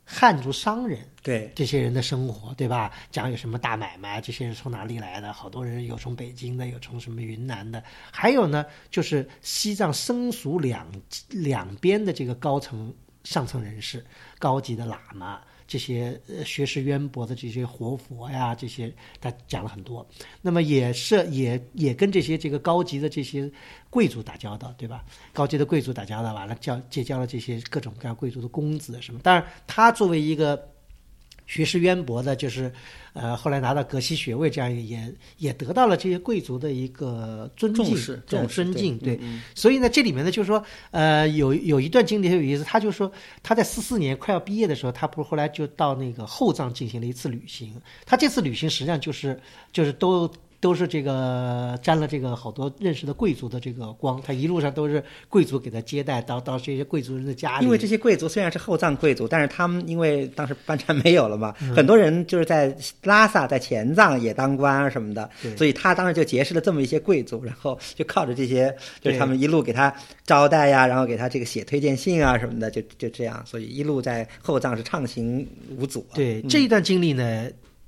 [0.10, 2.94] 汉族商人，对这些人的生活，对吧？
[3.12, 5.34] 讲有什么大买卖，这些人从哪里来的？
[5.34, 10.90] 好多人有从北京的，有从什么云南的，还有呢，就是西藏僧俗两
[11.30, 12.94] 两边的这个高层
[13.26, 14.06] 上层人士，
[14.40, 15.42] 高级的喇嘛。
[15.68, 20.08] 这些呃学识渊博的这些活佛呀，这些他讲了很多。
[20.42, 23.52] 那么也是也也跟这些这个高级的这些
[23.90, 25.04] 贵族打交道，对吧？
[25.34, 29.20] 高级的贵族打交道，完了交结交了这些各种各样贵族的公子什么。
[29.20, 30.56] 当然，他作为一个
[31.48, 32.72] 学识渊博的，就是
[33.14, 38.98] 呃后来拿到格西学位，这样也也得到了这些贵族的一个尊敬、重视这种尊敬。
[39.00, 47.74] 对，嗯所以呢，这里面呢，就是说，呃，有有一段经历很有意思，他就说他在四四年快要毕业的时候，他不是后来就到那个后藏进行了一次旅行。
[48.06, 49.40] 他这次旅行实际上就是
[49.72, 57.66] 就是都都是这个沾了这个好多认识的贵族的这个光，他一路上都是贵族给他接待，到到这些贵族人的家里。
[57.66, 69.94] 因为这些贵族虽然是后藏贵族，但是他们因为当时班禅没有了嘛，嗯很多人就是在拉萨、在前藏也当官啊什么的，所以他当时就结识了这么一些贵族，然后就靠着这些，就是他们一路给他
[70.26, 76.16] 招待呀，然后给他这个写推荐信啊什么的，就就这样，所以一路在后藏是畅行无阻啊。
[76.16, 77.48] 对这一段经历呢，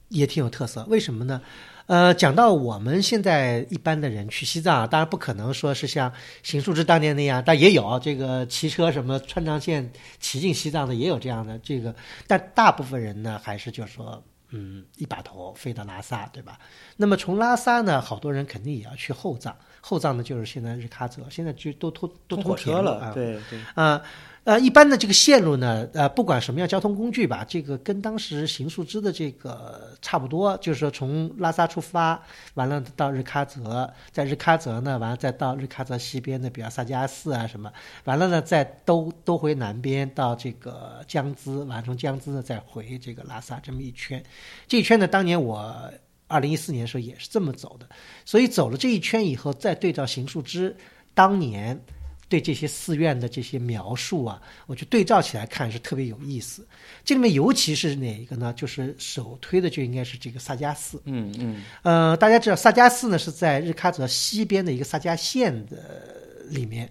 [0.10, 0.86] 也挺有特色。
[0.88, 1.42] 为什么呢？
[1.90, 11.96] 呃，讲到我们现在一般的人去西藏啊，当然不可能说是像邢树之当年那样，但也有这个骑车什么川藏线骑进西藏的，也有这样的这个，
[12.28, 14.24] 但大部分人呢，还是就是说。
[14.52, 16.58] 嗯，一把头飞到拉萨，对吧？
[16.98, 23.14] 那么从拉萨呢，好多人肯定也要去后藏，后藏呢就是现在日喀则，现在就都通都通车了。
[23.14, 23.60] 对对。
[23.60, 24.02] 啊，呃，
[24.44, 32.22] 呃一般的这个线路呢，呃，不管什么样交通工具吧，这个跟当时邢树之的这个差不多，就是说从拉萨出发，
[32.56, 37.72] 完了到日喀则，在日喀则呢，完了再到日喀则西边的，比如萨迦寺啊什么，
[38.06, 44.24] 完了呢再兜兜回南边到这个江孜，完了从江孜呢再回这个拉萨，这么一圈，
[44.68, 45.92] 这一圈呢，当年我。
[46.32, 47.90] 二零一四年的时候也是这么走的，
[48.24, 50.78] 所以走了这一圈以后，再对照邢树之
[51.16, 51.82] 当年
[52.30, 56.66] 对这些寺院的这些描述啊，我就对照起来看是特别有意思。
[57.04, 58.54] 这里面尤其是哪一个呢？
[58.54, 61.02] 就是首推的就应该是这个萨迦寺。
[61.06, 66.16] 嗯嗯，呃，大家知道萨迦寺呢是在日喀则西边的一个萨迦县的
[66.50, 66.90] 里面。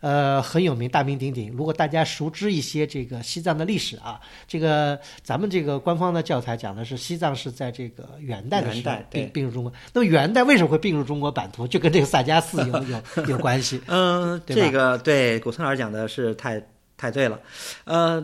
[0.00, 1.52] 呃，很有名，大名鼎鼎。
[1.52, 9.72] 如果大家熟知一些这个西藏的历史啊，这个咱们这个官方的教材讲的是西藏是在这个元代的时候并并入中国。
[9.92, 11.66] 那么元代为什么会并入中国版图？
[11.66, 13.80] 就跟这个萨迦寺有 有有关系。
[13.86, 16.62] 嗯，对这个对古村老师讲的是太
[16.96, 17.40] 太对了，
[17.84, 18.22] 呃，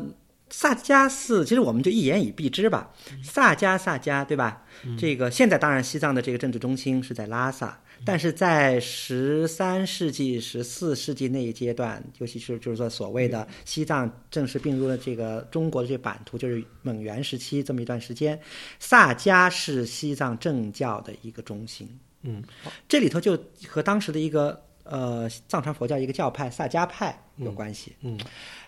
[0.48, 2.90] 萨迦寺，其实我们就一言以蔽之吧。
[3.22, 4.62] 萨迦，萨迦，对吧？
[4.98, 18.38] 这个现在当然西藏的这个政治中心是在拉萨，但是在十三世纪、十四世纪那一阶段，尤其是就是说所谓的西藏正式并入了这个中国的这版图，就是蒙元时期这么一段时间，
[18.78, 21.88] 萨迦是西藏政教的一个中心。
[22.22, 22.42] 嗯，
[22.88, 27.94] 这里头就和当时的一个呃藏传佛教一个教派萨迦派有关系。
[28.02, 28.18] 嗯，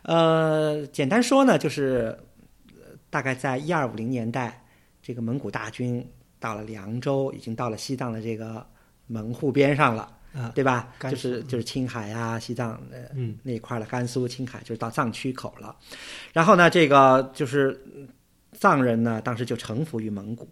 [0.02, 2.16] 呃，简单说呢，就是
[2.76, 4.64] 呃大概在一二五零年代，
[5.02, 6.04] 这个蒙古大军
[6.40, 8.64] 到了凉州，已经到了西藏的这个
[9.08, 10.02] 门户边上了。
[10.34, 10.92] 啊对吧？
[11.00, 15.74] 就是就是青海啊、西藏呃嗯那一块儿的甘肃、青海，就是到藏区口了。
[16.34, 18.06] 然后呢，这个就是嗯
[18.52, 20.46] 藏人呢，当时就臣服于蒙古。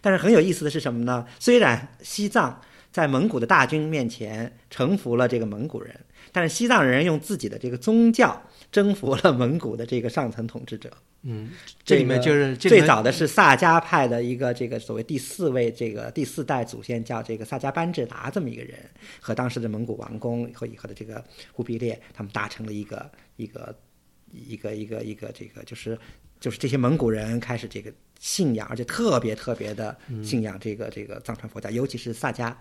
[0.00, 1.26] 但是很有意思的是什么呢？
[1.38, 2.58] 虽然西藏
[2.90, 5.94] 在蒙古的大军面前臣服了这个蒙古人，
[6.32, 8.42] 但是西藏人用自己的这个宗教
[8.72, 10.90] 征服了蒙古的这个上层统治者。
[11.22, 11.50] 嗯，
[11.84, 18.78] 这里面就是面最早的是萨迦派的一个这个所谓第四位这个第四代祖先叫这个萨迦班智达这么一个人，
[19.20, 23.74] 和当时的蒙古王公和以后的这个忽必烈，他们达成了一个一个
[24.32, 25.98] 一个一个一个这个就是
[26.38, 32.54] 就是这些蒙古人开始这个信仰，而且特别特别的信仰这个这个藏传佛教，尤其是萨迦。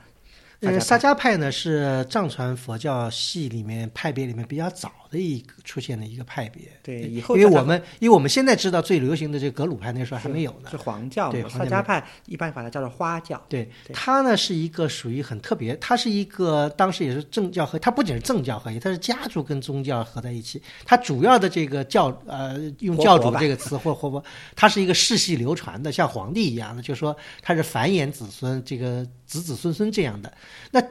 [0.62, 6.64] 呃，萨萨迦派呢是藏传佛教系里面派别里面比较早的一个出现的一个派别。
[6.82, 10.78] 对以后因为我们因为我们现在知道最流行的这个格鲁派那时候还没有呢是。
[10.78, 13.44] 黄教对嘛，黄教萨迦派一般把它叫做花教。
[13.50, 20.62] 对对它呢是一个属于很特别，它是一个当时也是政教合，它不仅是政教合一，它是家族跟宗教合在一起。
[20.86, 24.24] 它主要的这个教呃用教主这个词或或不，
[24.56, 30.32] 它是一个世系流传的，像皇帝一样的，就是说它是繁衍子孙，这个子子孙孙这样的。
[30.72, 30.82] 那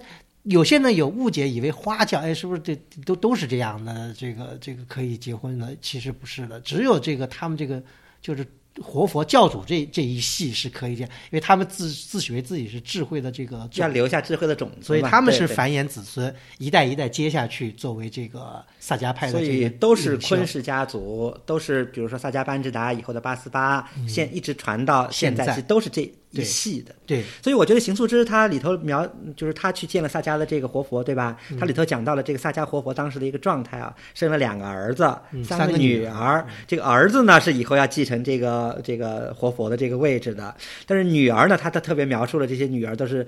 [0.47, 4.15] 有些呢有误解，以为花轿，哎，是不是这都都是这样的？
[4.15, 7.83] 这个这个可以结婚的，其实不是的，只有这个他们这个
[8.23, 8.47] 就是
[8.81, 26.95] 活佛教主这这一系是可以这样，因为他们自自诩为自己是智慧的这个要留下智慧的种子，所以他们是繁衍子孙，一代一代接下去，作为这个萨迦派的所以都是昆氏家族，都是比如说萨迦班智达以后的八思巴，现一直传到现在，其实都是这一系的。
[27.05, 31.37] 对所以我觉得邢素芝他里头描，就是他去见了萨迦的这个活佛，对吧？
[31.51, 36.47] 嗯他里头讲到了这个萨迦活佛当时的一个状态啊，生了两个儿子，嗯三三个女女儿。
[36.69, 40.55] 这个儿子呢是以后要继承这个这个活佛的这个位置的，
[40.87, 43.27] 但是女儿呢，他他特别描述了这些女儿都是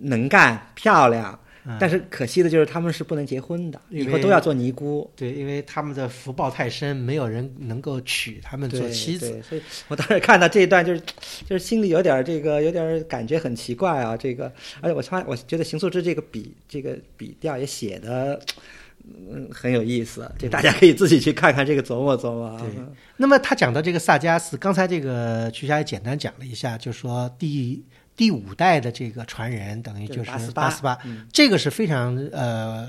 [0.00, 1.38] 能干、漂亮。
[1.80, 5.10] 但是可惜的就是他们是不能结婚的，以后都要做尼姑。
[5.16, 9.30] 对，因为他们的福报太深，没有人能够娶他们做妻子。
[9.30, 11.00] 对，所以我当时看到这一段，就是
[11.46, 14.16] 就是心里有点儿这个，有点儿感觉很奇怪啊。
[14.16, 18.40] 这个，而且我发我觉得邢素之这个笔这个笔调也写的。
[19.06, 22.58] 嗯，很有意思，这大家可以自己去看看，这个琢磨琢磨啊。
[22.58, 22.70] 对
[23.18, 27.84] 那么他讲到这个萨迦寺，刚才这个曲霞也简单讲了一下，就是说第
[28.16, 30.98] 第五代的这个传人，等于就是八思巴八
[31.32, 32.88] 这个是非常呃。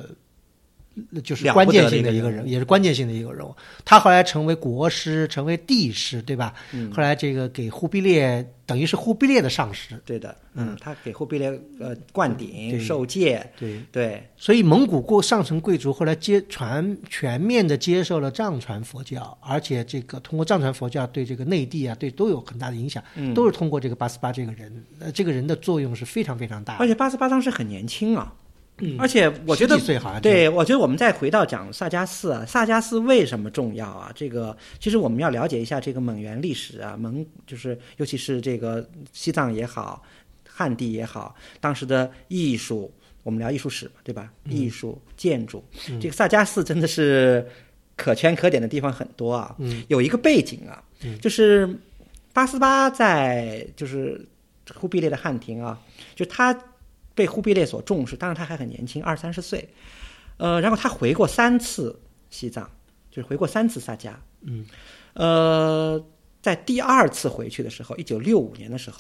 [1.24, 3.56] 就是关键得的一个人性的一个人，也是关键性的一个人物。
[3.84, 6.54] 他后来成为国师，成为帝师，对吧？
[6.74, 10.02] 嗯后来这个给忽必烈，等于是忽必烈的上师。
[10.06, 26.80] 对的，嗯，他给忽必烈呃灌顶对受戒，对，对，所以蒙古过上层贵族后来接传全面的接受了藏传佛教，而且这个通过藏传佛教对这个内地啊，对都有很大的影响，嗯都是通过这个八思巴这个人，呃，这个人的作用是非常非常大的。
[26.80, 28.34] 而且八思巴当时很年轻啊，
[29.00, 29.78] 而且我觉得
[30.22, 34.12] 对，我觉得我们再回到讲萨迦寺啊，萨迦寺为什么重要啊？
[34.14, 40.04] 这个其实我们要了解一下这个蒙元历史啊，蒙就是尤其是这个西藏也好，
[40.46, 42.92] 汉地也好，当时的艺术，
[43.24, 44.30] 我们聊艺术史嘛，对吧？
[44.50, 45.64] 艺术、建筑，
[46.02, 47.48] 这个萨迦寺真的是
[47.96, 49.56] 可圈可点的地方很多啊。
[49.60, 50.84] 嗯有一个背景啊，
[51.22, 51.70] 就是
[52.34, 54.20] 八思巴在就是
[54.74, 55.80] 忽必烈的汉庭啊，
[56.14, 56.54] 就他
[57.16, 59.68] 被忽必烈所重视，当然他还很年轻，二三十岁，
[60.38, 61.98] 呃，然后他回过三次
[62.30, 62.70] 西藏，
[63.10, 64.66] 就是回过三次萨迦，嗯，
[65.14, 66.06] 呃，
[66.42, 69.00] 在第二次回去的时候，一九六五年的时候，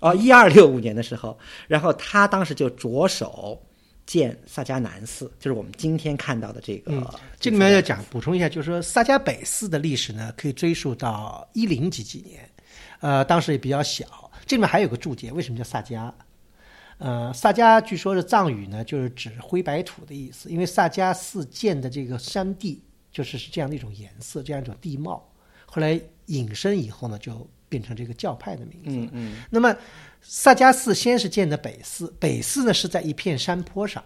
[0.00, 1.38] 哦，一二六五年的时候，
[1.68, 3.62] 然后他当时就着手
[4.04, 6.92] 建萨迦南寺，就是我们今天看到的这个。
[6.92, 7.06] 嗯
[7.38, 12.50] 这里面要讲补充一下，就是说萨迦北寺的历史呢，可以追溯到一零几几年，
[13.00, 14.04] 呃，当时也比较小。
[14.46, 16.12] 这里面还有个注解，为什么叫萨迦？
[16.98, 22.82] 呃，萨迦据说是藏语呢，就是指灰白土的意思，因为萨迦寺建的这个山地
[23.12, 25.26] 就是是这样的一种颜色，这样一种地貌。
[25.66, 28.90] 后来引申以后呢，就变成这个教派的名字。
[28.90, 29.76] 嗯嗯那么
[30.22, 34.02] 萨迦寺先是建的北寺，北寺呢是在一片山坡上，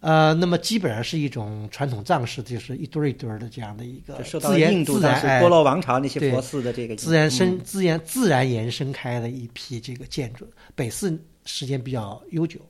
[0.00, 10.44] 呃，那么基本上是一种传统藏式，就是一堆儿一堆儿的这样的一个自然印度自然波罗王朝那些佛寺的这个自然生嗯自然自然延伸开的一批这个建筑。
[10.74, 11.16] 北寺
[11.46, 12.60] 时间比较悠久，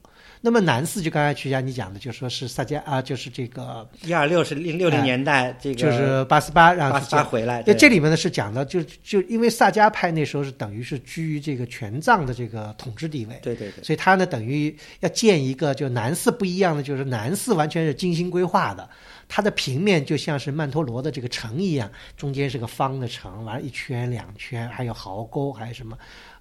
[0.40, 7.18] 那么南寺就刚才曲家你讲的，就说是萨迦啊，就是这个一二六是零六零年代这个就是八思巴让八去建。
[7.18, 7.74] 十八回来，对。
[7.74, 18.88] 那这里面呢是讲的，就就因为萨迦派那时候是等于是居于这个权藏的这个统治地位，对对对，所以他呢等于要建一个就南寺不一样的，就是南寺完全是精心规划的，
[19.26, 25.96] 它的平面就像是曼陀罗的这个城一样，中间是个方的城，完了一圈两圈，还有壕沟，还有什么，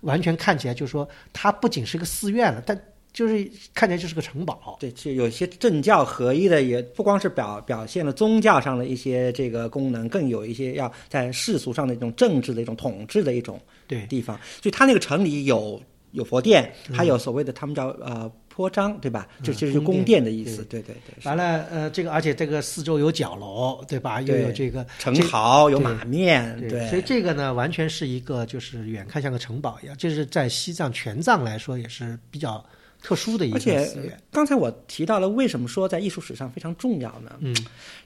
[0.06, 2.80] 完全看起来就是说它不仅是个寺院了，但
[3.12, 4.78] 就是看起来就是个城堡。
[4.80, 14.38] 对，就有些政教合一的，也不光是表表现了宗教上的一些这个功能，更有一些要在世俗上的一种政治的一种统治的一种对地方。
[14.62, 15.82] 所以它那个城里有
[16.12, 19.28] 有佛殿，还有所谓的他们叫呃坡章，对吧？
[19.44, 20.64] 就嗯就是宫宫殿殿的意思。
[20.64, 24.22] 对对对，完了，呃，这个而且这个四周有角楼，对吧？
[24.22, 32.64] 又有这个城壕有马面，对，所以这个呢，完全是一个就是远看像个城堡一样，这是在西藏全藏来说也是比较
[33.02, 34.18] 特殊的一个而且。
[34.32, 37.36] 刚才我提到了，为什么说在艺术史上非常重要呢？
[37.40, 37.54] 嗯，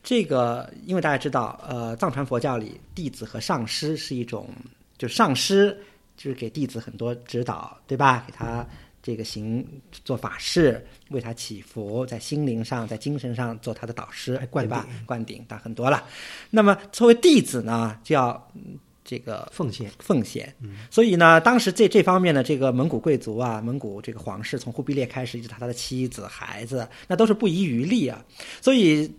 [0.04, 4.50] 这个因为大家知道，呃，藏传佛教里弟子和上师是一种，
[4.98, 5.78] 就是上师
[6.18, 8.24] 就是给弟子很多指导，对吧？
[8.28, 8.68] 给他
[9.02, 9.66] 这个行
[10.04, 15.06] 做法事，为他祈福，在心灵上、在精神上做他的导师对吧顶？
[15.06, 16.04] 灌顶，但很多了。
[16.50, 19.90] 那么作为弟子呢，就要嗯这个奉献。
[20.00, 20.54] 奉献。
[20.92, 28.24] 所以呢，当时这这方面的这个蒙古贵族啊，蒙古这个皇室，从忽必烈开始，一直到他的妻子、孩子，那都是不遗余力啊。
[28.62, 29.10] 所以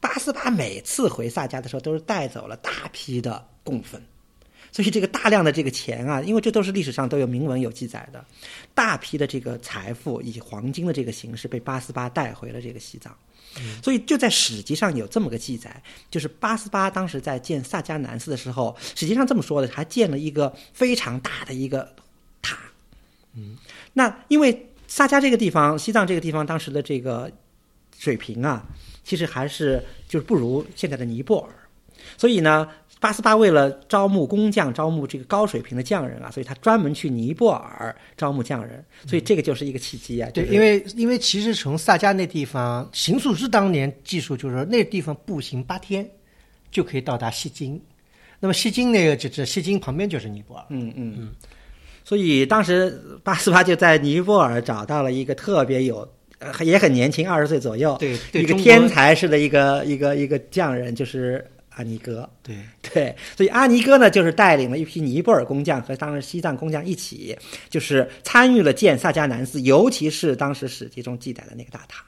[0.00, 4.00] 八思巴每次回萨迦的时候，都是带走了大批的供奉。
[4.76, 8.22] 所以这个大量的这个钱啊，因为这都是历史上都有明文有记载的，
[8.74, 13.16] 大批的这个财富以黄金的这个形式被八思巴带回了这个西藏。
[13.82, 21.90] 所以就在史籍上有这么个记载，就是八思巴当时在建萨迦南寺的时候，史籍上这么说的，还建了一个非常大的一个
[22.42, 22.58] 塔。
[23.32, 23.56] 嗯，
[23.94, 27.32] 那因为萨迦这个地方，西藏这个地方当时的这个
[27.98, 28.62] 水平啊，
[29.02, 31.48] 其实还是就是不如现在的尼泊尔，
[32.18, 32.68] 所以呢。
[32.98, 40.30] 八思巴为了招募工匠，招募这个高水平的匠人啊，所以他专门去尼泊尔招募匠人，所以这个就是一个契机啊。
[40.32, 46.08] 对，就是因为因为其实从萨迦那地方，行素之当年技术就是说那地方步行八天
[46.70, 47.80] 就可以到达西京，
[48.40, 50.64] 那么西京那个就是西京旁边就是尼泊尔。
[50.70, 51.34] 嗯嗯嗯，
[52.02, 56.08] 所以当时八思巴就在尼泊尔找到了一个特别有。
[56.38, 61.42] 呃，也很年轻，二十岁左右，对对一个天才式的一个一个一个匠人，就是
[61.76, 62.28] 阿尼哥。
[62.42, 62.56] 对，
[62.92, 67.34] 对，所以阿尼哥呢，就是带领了一批尼泊尔工匠和当时西藏工匠一起，
[67.70, 72.04] 就是参与了建萨迦南寺，尤其是当时史记中记载的那个大塔。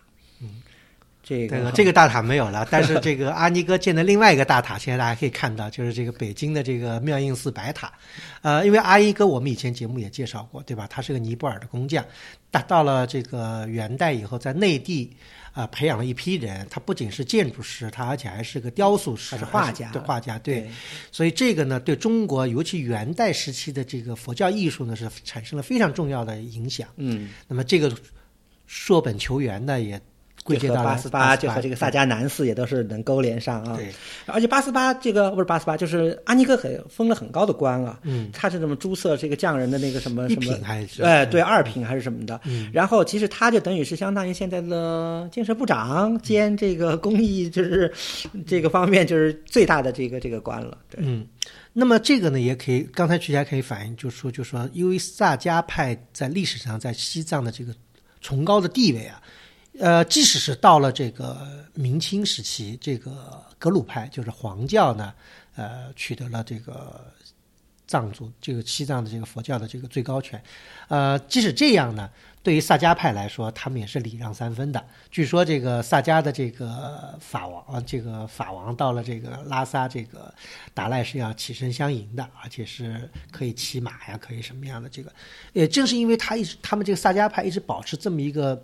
[1.28, 7.92] 嗯，这个这个这个大塔没有了，但是这个阿尼哥建的另外一个大塔，现在大家可以看到，就是这个北京的这个妙应寺白塔。
[8.42, 10.86] 呃，因为阿尼哥我们以前节目也介绍过，对吧？
[10.88, 12.04] 他是个尼泊尔的工匠，
[12.50, 15.12] 达到了这个元代以后，在内地
[15.52, 16.66] 啊、呃培养了一批人。
[16.70, 20.60] 他不仅是建筑师，他而且还是个雕塑师，还是画家对画家，对。
[20.60, 20.70] 对
[21.10, 26.88] 所以这个呢，对中国尤其元代时期的这个佛教艺术呢，是产生了非常重要的影响。
[26.96, 27.92] 嗯，那么这个
[28.66, 30.00] 硕本求源呢，也
[30.56, 33.76] 八思巴，就和这个萨迦南寺也都是能勾连上啊。
[33.76, 33.92] 对，
[34.26, 37.98] 而且八四八这个不是八四八，就是阿尼哥很封了很高的官啊。
[38.02, 42.40] 嗯，他是什么诸色这个匠人的那个什么什么品还是哎，对，二品还是什么的。
[42.44, 47.92] 嗯然后其实他就等于是相当于现在的建设部长兼这个工艺，就是
[48.46, 50.78] 这个方面就是最大的这个这个官了。
[50.88, 51.26] 对，嗯，
[51.72, 57.74] 那么这个呢，也可以，刚才曲家可以反映，就说，就说，因为萨迦派在历史上在西藏的这个
[58.20, 59.22] 崇高的地位啊，
[59.78, 65.14] 呃，即使是到了这个明清时期，这个格鲁派就是黄教呢，
[65.56, 67.00] 呃，取得了这个
[67.86, 70.42] 藏族这个西藏的这个佛教的这个最高权，
[70.88, 72.10] 呃，即使这样呢，
[72.42, 74.84] 对于萨迦派来说，他们也是礼让三分的。
[75.10, 80.34] 据说这个萨迦的这个法王，这个法王到了这个拉萨这个
[80.74, 85.12] 达赖是要起身相迎的，而且是可以骑马呀，可以什么样的这个，
[85.52, 88.60] 也正是因为他一直他们这个萨迦派一直保持这么一个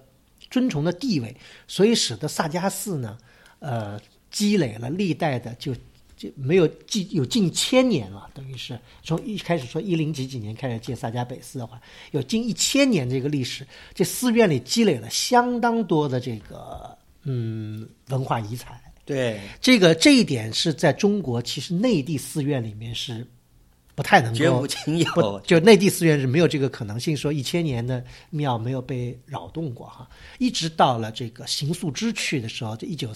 [0.54, 1.36] 尊崇的地位，
[1.66, 3.18] 所以使得萨迦寺呢，
[3.58, 4.00] 呃，
[4.30, 5.74] 积累了历代的就。
[6.16, 11.82] 就没有近有近千年了，等于是从一开始说一零几几年开始建萨迦北寺的话，
[12.12, 18.80] 有近一千年这个历史，这寺院里积累了相当多的这个嗯文化遗产。
[19.04, 23.26] 对，这个这一点是在中国其实内地寺院里面是
[23.94, 24.66] 不太能绝无够。
[24.66, 25.40] 仅有，。
[25.46, 33.10] 就内地寺院是没有这个可能性，说一千年的庙没有被扰动过哈，一直到了这个邢素之去的时候，就一九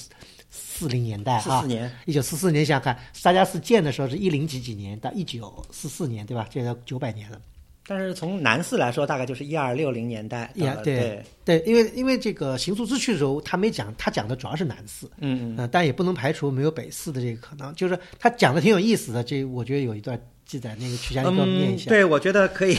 [0.50, 1.64] 四零年代啊
[2.06, 6.46] 一九四四年，想想看，萨迦寺建的时候是一零几几年到一九四四年，对吧？
[6.50, 7.40] 这个九百年了。
[7.90, 10.52] 但是从南寺来说，大概就是一二六零年代。
[10.84, 17.74] 对对，因为因为这个邢肃之去的时候，他没讲，他讲的主要是南寺，嗯嗯，呃，但也不能排除没有北寺的这个可能。
[17.74, 21.88] 就是他讲的挺有意思的，这我觉得有一段记载，那个曲家你给我们念一嗯，下。
[21.88, 22.76] 对，我觉得可以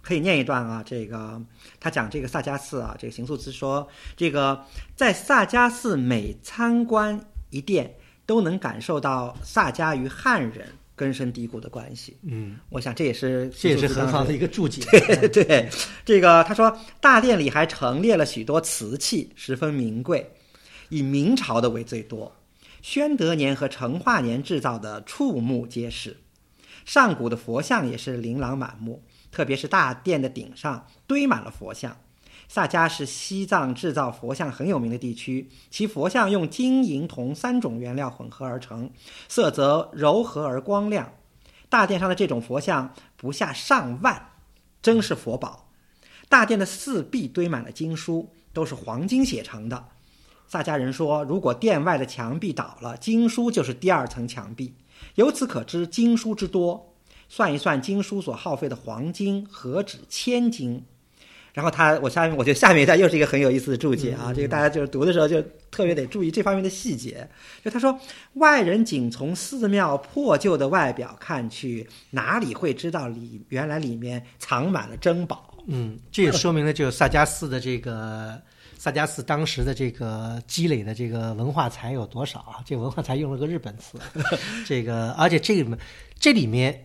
[0.00, 0.82] 可以念一段啊。
[0.86, 1.38] 这个
[1.78, 3.86] 他讲这个萨迦寺啊，这个邢肃之说，
[4.16, 4.64] 这个
[4.96, 7.94] 在萨迦寺每参观一殿，
[8.24, 10.66] 都能感受到萨迦与汉人
[10.98, 12.18] 根深蒂固的关系。
[12.22, 14.82] 嗯，我想这也是这也是很好的一个注解。
[14.90, 15.70] 对 对，
[16.04, 20.32] 这个他说大殿里还陈列了许多瓷器，十分名贵，
[20.88, 22.34] 以明朝的为最多。
[22.82, 26.16] 宣德年和成化年制造的触目皆是，
[26.84, 31.96] 上古的佛像也是琳琅满目，特别是大殿的顶上堆满了佛像。
[32.48, 38.90] 萨迦是西藏制造佛像很有名的地区，其佛像用金银铜三种原料混合而成，
[39.28, 41.12] 色泽柔和而光亮。
[41.68, 44.30] 大殿上的这种佛像不下上万，
[44.80, 45.68] 真是佛宝。
[46.30, 49.84] 大殿的四壁堆满了经书，都是黄金写成的。
[50.46, 54.72] 萨迦人说，如果殿外的墙壁倒了，经书就是第二层墙壁，
[55.16, 56.94] 由此可知经书之多。
[57.28, 60.82] 算一算经书所耗费的黄金，何止千金？
[61.58, 65.42] 然后他，我下面我觉得下面一段又是一个很有意思的注解啊，这个大家就是读的时候就
[65.72, 67.28] 特别得注意这方面的细节。
[67.64, 67.98] 就他说，
[68.34, 75.52] 外人仅从寺庙破旧的外表看去，哪里会知道里原来里面藏满了珍宝？
[75.66, 78.40] 嗯，这也说明了就是萨迦寺的这个
[78.76, 82.62] 萨迦寺当时的这个积累的这个文化财有多少啊？
[82.64, 83.98] 这文化财用了个日本词，
[84.64, 85.76] 这个而且这里面
[86.20, 86.84] 这里面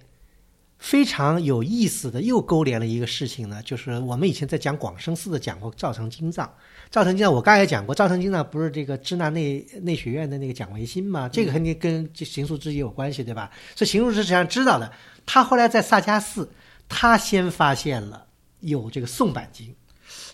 [0.83, 6.53] 非常有意思的又勾连了一个事情呢，就是我们以前在讲广生寺的讲过赵成金藏，
[6.91, 11.29] 赵成金藏我刚才也讲过，赵成金藏不是这个支那内内学院的那个蒋维新吗？
[11.31, 13.49] 这个肯定跟这邢肃之也有关系，对吧？
[13.73, 14.91] 所以邢肃之实际上知道的，
[15.25, 16.51] 他后来在萨迦寺，
[16.89, 18.25] 他先发现了。
[18.59, 19.73] 有这个宋版经，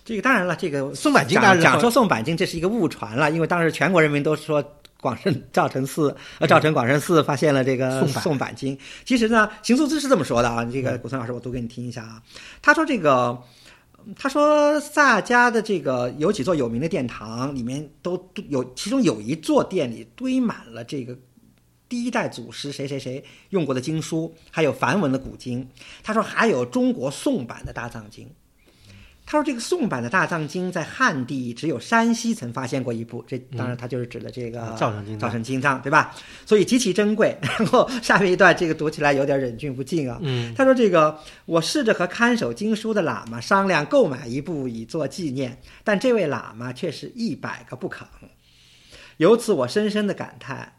[0.03, 4.63] 这个当然了，这个宋版经当然讲说宋版经，这是一个误传了，因为当时全国人民都说
[5.01, 8.77] 广胜赵成寺呃赵成广胜寺发现了这个宋版经。
[9.05, 12.21] 其实呢，邢素之是这么说的啊，这个古村老师我读给你听一下啊，
[12.61, 13.41] 他说这个。
[14.17, 21.15] 他说，萨迦的这个有几座有名的殿堂，里面都都有，其中有一座殿里堆满了这个
[21.89, 25.67] 第一代祖师谁谁谁用过的经书，还有梵文的古经。
[26.01, 28.27] 他说还有中国宋版的大藏经。
[29.31, 36.15] 他说这个宋版的大藏经在汉地只有山西曾发现过一部，这当然他就是指的这个赵成经藏经藏对吧？
[36.47, 37.37] 所以极其珍贵。
[37.59, 40.17] 然后下面一段这个读起来有点忍俊不禁啊。
[40.23, 41.15] 嗯，他说这个
[41.45, 48.07] 我试着和看守经书的喇嘛商量购买一部以作纪念，但这位喇嘛却是一百个不肯。
[49.17, 50.73] 由此我深深的感叹。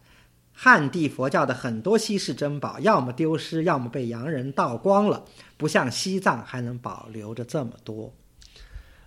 [0.53, 5.25] 汉地佛教的很多稀世珍宝，要么丢失，要么被洋人盗光了，
[5.57, 8.13] 不像西藏还能保留着这么多。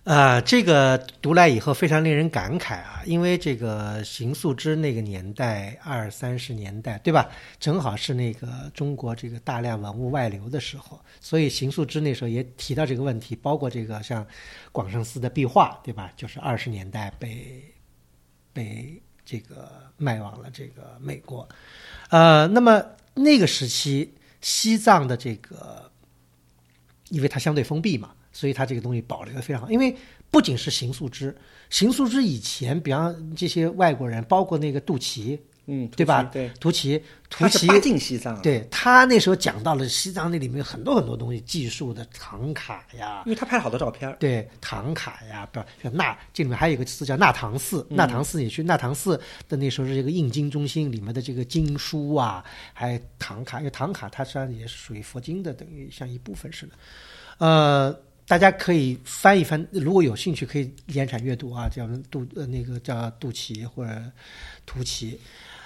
[0.04, 7.26] 呃，这个读来以后非常令人感慨啊，因为这个邢肃之那个年代，二三十年代，对吧？
[7.58, 14.26] 正好是那个中国这个大量文物外流的时候，所以邢肃之那时候也提到这个问题，包括这个像
[14.72, 16.12] 广胜寺的壁画，对吧？
[16.14, 17.64] 就是二十年代被
[18.52, 21.48] 被这个卖往了这个美国，
[22.10, 22.84] 呃，那么
[23.14, 25.90] 那个时期西藏的这个，
[27.08, 28.14] 因为它相对封闭嘛。
[28.34, 29.96] 所以它这个东西保留的非常好，因为
[30.30, 31.34] 不仅是邢素之，
[31.70, 36.24] 邢素之以前，比方这些外国人，包括那个杜琪，嗯，对吧？
[36.24, 44.14] 对，图奇，图奇，他进西藏，，对他那时候讲到了西藏那里面有很多很多东西，技术的唐卡呀，因为他拍了好多照片。
[44.18, 49.16] 对唐卡呀，不像纳这里面还有一个词叫纳唐寺，纳唐寺也去纳唐寺
[49.48, 56.72] 的那时候是这个印经中心里面的这个经书啊，还有唐卡，因为唐卡它实际上也是属于佛经的，等于像一部分似的，
[57.38, 58.03] 呃。
[58.26, 64.02] 大家可以翻一翻，如果有兴趣可以联产阅读啊，叫杜呃那个叫杜琪或者
[64.64, 65.20] 图奇，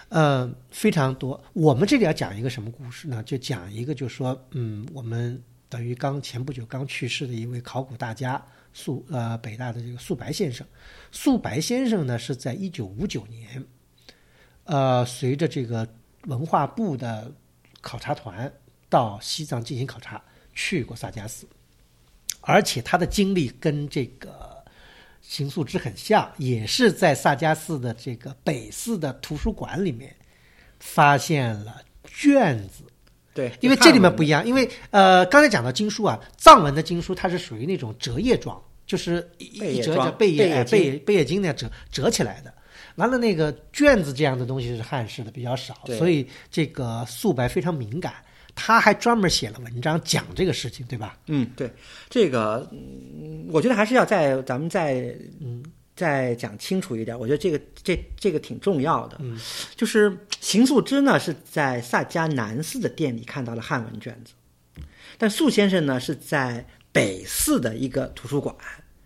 [0.09, 1.41] 呃非常多。
[1.53, 3.23] 我们这里要讲一个什么故事呢？
[3.23, 10.67] 就讲一个，就是说，嗯，我们等于刚前不久刚去世的一位考古大家素呃北大的这个素白先生。
[11.13, 13.65] 素白先生呢是在一九五九年，
[14.65, 15.89] 呃，随着这个
[16.23, 17.33] 文化部的
[17.81, 18.53] 考察团
[18.89, 20.21] 到西藏进行考察，
[20.53, 21.47] 去过萨迦寺。
[22.49, 24.65] 而且他的经历跟这个
[25.21, 30.17] 邢素之很像，也是在萨迦寺的这个北寺的图书馆里面
[30.81, 32.85] 发现了卷子，
[33.35, 39.45] 对，因为这里面不一样，因为呃，刚才讲到经书啊，藏文的经书它是属于那种折页状，就是一
[39.77, 42.55] 一折状折贝叶贝贝叶经那样折折起来的。
[42.95, 48.15] 完了，那个卷子这样的东西是汉式的比较少，所以这个素白非常敏感。
[48.61, 51.17] 他还专门写了文章讲这个事情，对吧？
[51.29, 51.73] 嗯，对，
[52.11, 57.17] 这个，嗯，我觉得还是要再咱们再嗯再讲清楚一点。
[57.17, 59.17] 我觉得这个这这个挺重要的。
[59.21, 59.39] 嗯，
[59.77, 64.33] 就是邢素之呢是在萨迦南寺的店里看到了汉文卷子，
[65.17, 68.55] 但素先生呢是在北寺的一个图书馆，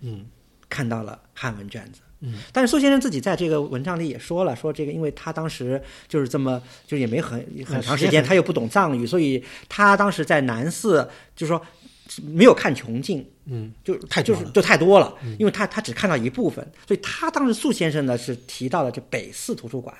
[0.00, 0.26] 嗯，
[0.70, 2.00] 看到了汉文卷子。
[2.00, 2.11] 嗯，
[2.52, 11.60] 但是苏先生自己在这个文章里也说了，说这个因为他当时就是这么，就是也没很很长时间，他又不懂藏语，所以他当时在南寺就是说
[12.22, 19.94] 没有看穷尽，嗯，就太就是就太多了，因为他他只看到一部分，所以他当时苏先生呢是提到了这北寺图书馆，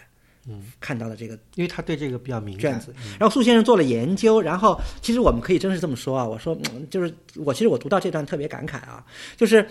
[0.47, 2.81] 嗯，看到了这个因为他对这个比较敏感。
[3.18, 9.05] 然后苏先生做了研究，然后其实我们可以真是这么说啊，我说嗯就是我其实我读到这段特别感慨啊，
[9.37, 9.66] 就是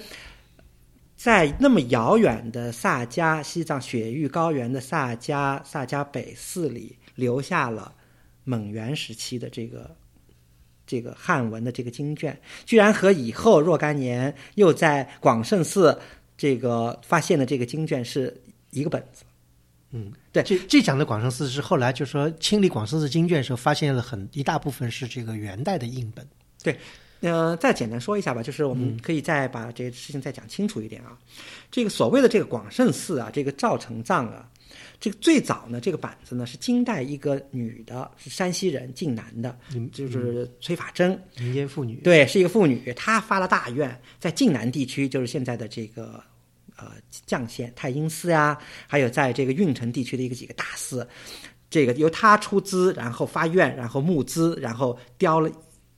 [1.22, 7.93] 在那么遥远的萨迦西藏雪域高原的萨迦萨迦北寺里，留下了
[8.43, 9.95] 蒙元时期的这个。
[10.88, 15.97] 这个汉文的这个经卷，居然和以后若干年又在广胜寺
[16.36, 18.36] 这个发现的这个经卷是
[18.72, 19.24] 一个本子。
[19.91, 26.28] 嗯，对这这讲的广胜寺是后来就说清理广胜寺经卷的时候，发现了很一大部分是这个元代的印本。
[27.22, 31.17] 呃，再简单说一下吧，就是我们可以再把这个事情再讲清楚一点啊。
[31.69, 34.49] 这个所谓的这个广胜寺啊，这个赵成藏啊，
[34.99, 39.55] 这个最早呢，这个板子呢是金代一个女的，是山西人晋南的，
[39.93, 46.24] 就是崔法珍，民间妇女，对，是一个妇女，她发了大愿，在晋南地区，就是现在的这个
[46.76, 46.93] 呃
[47.28, 48.57] 绛县太阴寺呀，
[48.88, 51.07] 还有在这个运城地区的一个几个大寺，
[51.69, 55.49] 这个由她出资，然后发愿，然后募资，然后雕了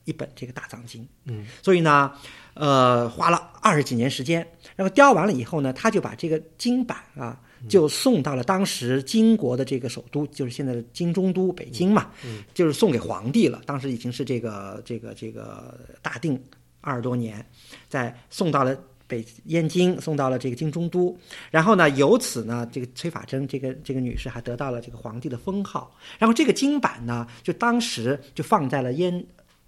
[0.04, 1.06] 一本这个大藏经。
[1.24, 2.12] 嗯，所以呢，
[2.54, 4.46] 呃，花了二十几年时间，
[4.76, 7.40] 然后雕完了以后呢，他就把这个经版啊。
[7.66, 12.10] 就送到了当时金国的这个首都，就是现在的金中都北京嘛，
[12.52, 13.62] 就是送给皇帝了。
[13.64, 16.38] 当时已经是这个这个这个大定
[16.82, 17.42] 二十多年，
[17.88, 18.76] 在送到了
[19.06, 21.18] 北燕京，送到了这个金中都。
[21.50, 25.90] 然后呢，由此呢，这个崔法珍这个这个女士还得到了这个皇帝的封号。
[26.18, 29.24] 然后这个金版呢，就当时就放在了燕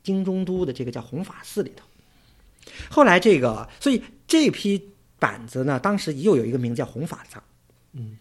[0.06, 1.84] 金中都的这个叫弘法寺里头。
[2.88, 4.80] 后来这个，所以这批
[5.18, 7.42] 板子呢，当时又有一个名字叫弘法藏。
[7.92, 8.16] 嗯，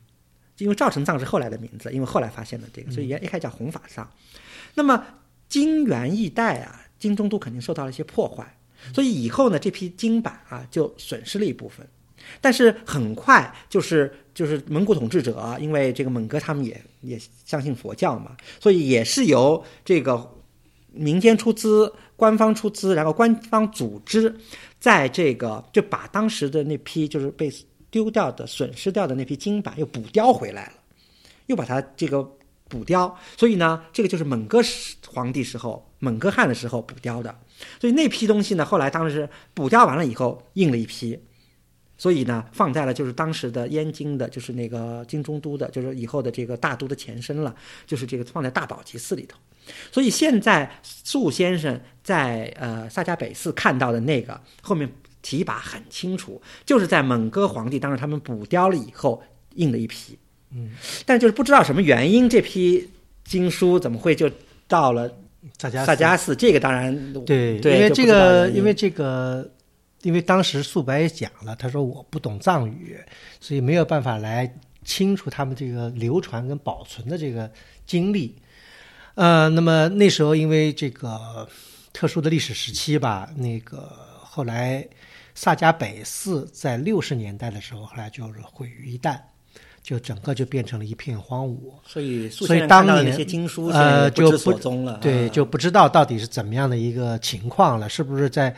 [0.57, 4.09] 因为赵成藏是后来的名字，因为后来发现的这个，所以原一开始叫弘法藏。
[4.73, 5.05] 那么
[5.47, 8.57] 金元一代啊，金中都肯定受到了一些破坏，
[8.95, 11.87] 所以以后呢，这批金板啊就损失了一部分。
[12.41, 20.27] 但是很快就是就是蒙古统治者，因为这个蒙哥他们也也相信佛教嘛，所以也是由这个
[20.95, 24.33] 民间出资、官方出资，然后官方组织，
[24.79, 27.51] 在这个就把当时的那批就是被
[27.91, 30.73] 丢掉的、损失掉的那批金版又补雕回来了，
[31.47, 32.23] 又把它这个
[32.67, 33.15] 补雕。
[33.37, 34.59] 所以呢，这个就是蒙哥
[35.07, 37.37] 皇帝时候、蒙哥汗的时候补雕的。
[37.79, 41.19] 所以那批东西呢，后来当时补雕完了以后印了一批。
[41.97, 47.55] 所以呢，放在了就是当时的燕京的，就是那个京中都的，就是以后的这个大都的前身了，
[47.87, 49.37] 就是这个放在大宝吉寺里头。
[49.91, 54.89] 所以现在素先生在呃萨迦北寺看到的那个后面
[55.21, 59.21] 提拔很清楚，就是在蒙哥皇帝当时他们补雕了以后
[59.55, 60.17] 印的一批。
[60.51, 60.71] 嗯，
[61.05, 62.87] 但就是不知道什么原因，这批
[63.23, 64.29] 经书怎么会就
[64.67, 65.11] 到了
[65.57, 66.35] 萨迦萨迦寺？
[66.35, 66.95] 这个当然
[67.25, 69.51] 对，对，因为这个，因因为这个，
[70.03, 72.97] 因为当时素白也讲了，他说我不懂藏语，
[73.41, 74.49] 所以没有办法来
[74.83, 77.51] 清楚他们这个流传跟保存的这个
[77.85, 78.35] 经历。
[79.15, 81.47] 呃，那么那时候因为这个
[81.91, 83.89] 特殊的历史时期吧，那个
[84.21, 84.85] 后来
[85.33, 89.17] 萨迦北寺在六十年代的时候，后来就是毁于一旦，
[89.81, 91.73] 就整个就变成了一片荒芜。
[91.85, 94.97] 所以所以当年的那些经书呃就不知所踪了。
[95.01, 98.53] 对，啊就不知道到底是怎么样的一个情况了，是不是在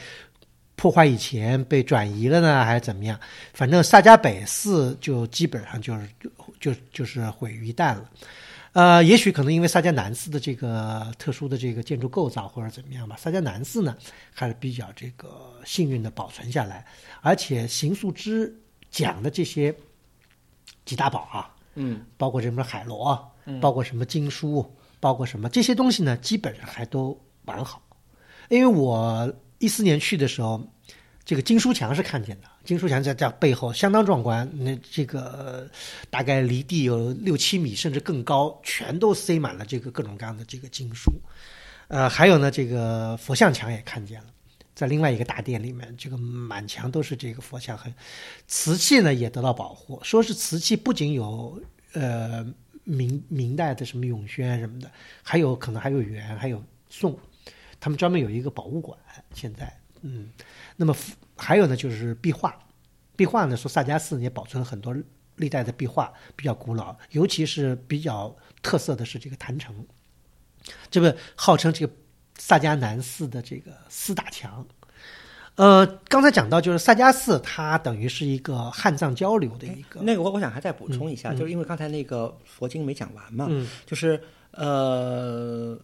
[0.76, 3.20] 破坏以前被转移了呢，还是怎么样？
[3.54, 6.30] 反正萨迦北寺就基本上就是就
[6.60, 8.10] 就就是毁于一旦了。
[8.78, 13.98] 呃，也许可能因为萨迦南寺的这个特殊的这个建筑构造或者怎么样吧，萨迦南寺呢
[14.32, 16.86] 还是比较这个幸运的保存下来，
[17.22, 18.56] 而且邢素之
[18.92, 19.76] 讲的这些
[20.86, 24.64] 几大宝啊，嗯，包括什么海螺，嗯包括什么经书，
[25.00, 27.82] 包括什么这些东西呢，基本上还都完好。
[28.50, 30.62] 因为我一四年去的时候，
[31.28, 35.70] 这个经书墙是看见的，经书墙在在背后相当壮观，那这个
[36.10, 41.12] 大概离地有六七米甚至更高，全都塞满了这个各种各样的这个经书。
[41.90, 44.28] 呃，还有呢，这个佛像墙也看见了，
[44.74, 47.94] 在另外一个大殿里面，这个满墙都是这个佛像，很
[48.48, 50.00] 瓷器呢也得到保护。
[50.04, 51.62] 说是瓷器不仅有
[51.92, 52.48] 呃
[52.86, 54.90] 明明代的什么永宣什么的，
[55.22, 57.20] 还有可能还有元，还有宋，
[57.82, 58.98] 他们专门有一个博物馆。
[59.34, 60.30] 现在，嗯，
[60.78, 60.96] 那么
[61.36, 62.58] 还有呢，就是壁画，
[63.18, 64.96] 壁画呢，说萨迦寺也保存了很多
[65.36, 69.86] 历代的壁画，比较古老，尤其是比较特色的是这个坛城。
[70.90, 71.94] 这个号称这个
[72.38, 74.66] 萨迦南寺的这个四大墙，
[75.56, 80.02] 呃，刚才讲到就是萨迦寺，它等于是一个汉藏交流的一个。
[80.02, 83.50] 那个我我想还再补充一下，就是因为刚才那个佛经没讲完嘛，
[83.86, 84.22] 就是
[84.52, 85.80] 呃，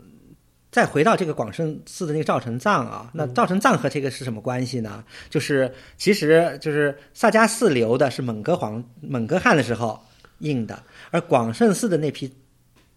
[0.74, 5.02] 再回到这个广胜寺的那个赵成藏啊，那赵成藏和这个是什么关系呢？
[5.30, 10.04] 就是其实就是萨迦寺留的是蒙哥皇蒙哥汗的时候
[10.40, 12.34] 印的，而广胜寺的那批。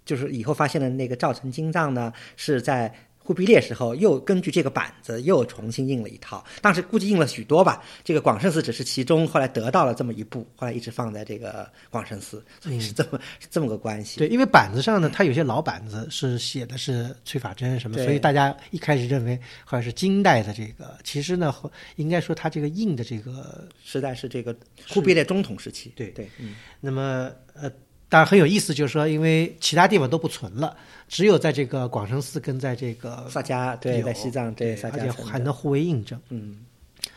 [0.07, 2.95] 就是以后发现的那个赵成金藏呢，是在
[3.27, 7.83] 忽必烈时候又根据这个板子又重新印了一套，当时估计印了许多吧。
[8.05, 14.19] 这个广胜寺只是其中，后来得到了这么一部，后来一直放在这个广胜寺，所以是这么是这么个关系。
[14.21, 21.53] 对，因为板子上呢，它有些老板子是写的是崔法真什么，所以大家一开始认为好像是金代的这个，其实呢，
[21.97, 24.55] 应该说它这个印的这个时代是这个
[24.89, 25.93] 忽必烈中统时期。
[25.97, 27.69] 对对，嗯，那么呃。
[28.17, 30.75] 当然很有意思，就是说，因为其他地方都不存了，
[31.07, 36.65] 只有在这个广生寺跟在这个萨迦，对，在西藏，对，萨迦还能互为印证，嗯，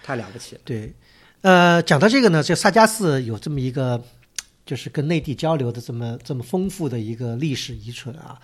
[0.03, 0.61] 太了不起了。
[0.65, 0.91] 对，
[1.39, 4.03] 呃，讲到这个呢，这萨迦寺有这么一个，
[4.65, 8.37] 就是跟内地交流的这么这么丰富的一个历史遗存啊。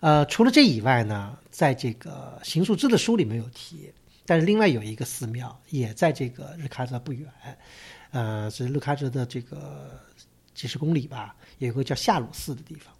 [0.00, 3.92] 呃，除了这以外呢，在这个邢树之的书里面有提，
[4.24, 7.28] 但是另外有一个寺庙也在这个日喀则不远，
[8.12, 10.00] 呃，是日喀则的这个
[10.60, 11.34] 几十公里吧。
[11.56, 12.92] 有一个叫夏鲁寺的地方，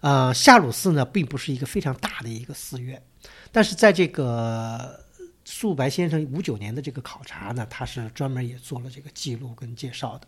[0.00, 3.02] 呃，夏鲁寺呢并不是一个非常大的一个寺院，
[3.52, 5.04] 但是在这个
[5.44, 10.26] 素白先生五九年的这个考察呢，他是专门也做了这个记录跟介绍的，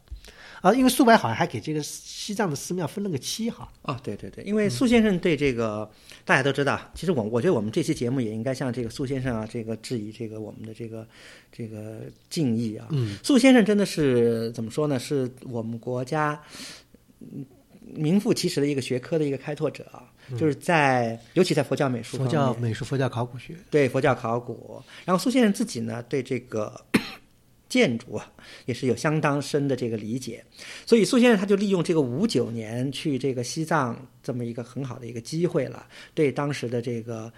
[0.61, 3.69] 啊，因为素白好像还给这个西藏的寺庙分了个期哈。
[3.83, 5.91] 啊，对对对，因为苏先生对这个
[6.25, 11.07] 大家都知道，其实我我觉得我们这期节目也应该向这个苏先生啊，这个质疑这个我们的这个
[11.51, 12.89] 这个敬意啊。
[12.91, 14.99] 嗯，苏先生真的是怎么说呢？
[14.99, 16.41] 是我们国家。
[17.93, 20.07] 名副其实的一个学科的一个开拓者啊，
[20.39, 24.81] 就是在尤其在佛教美术、佛教美术、佛教考古学，对佛教考古。
[25.05, 26.81] 然后苏先生自己呢，对这个
[27.71, 28.31] 建筑啊，
[28.67, 30.45] 也是有相当深的这个理解。
[30.85, 37.33] 所以苏先生他就利用这个五九年去这个西藏这么一个很好的一个机会了，对当时的这个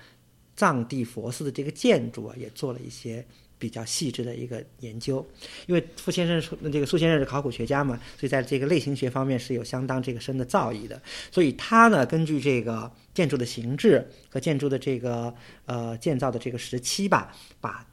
[0.57, 3.24] 藏地佛寺的这个建筑啊，也做了一些。
[3.62, 5.24] 比较细致的一个研究，
[5.68, 11.01] 因为傅先生那这个苏先生是考古学家嘛，所以在这个类型学方面是有相当这个深的造诣的。
[11.30, 15.33] 所以他呢，根据这个建筑的形制和建筑的这个
[15.66, 17.87] 呃建造的这个时期吧，把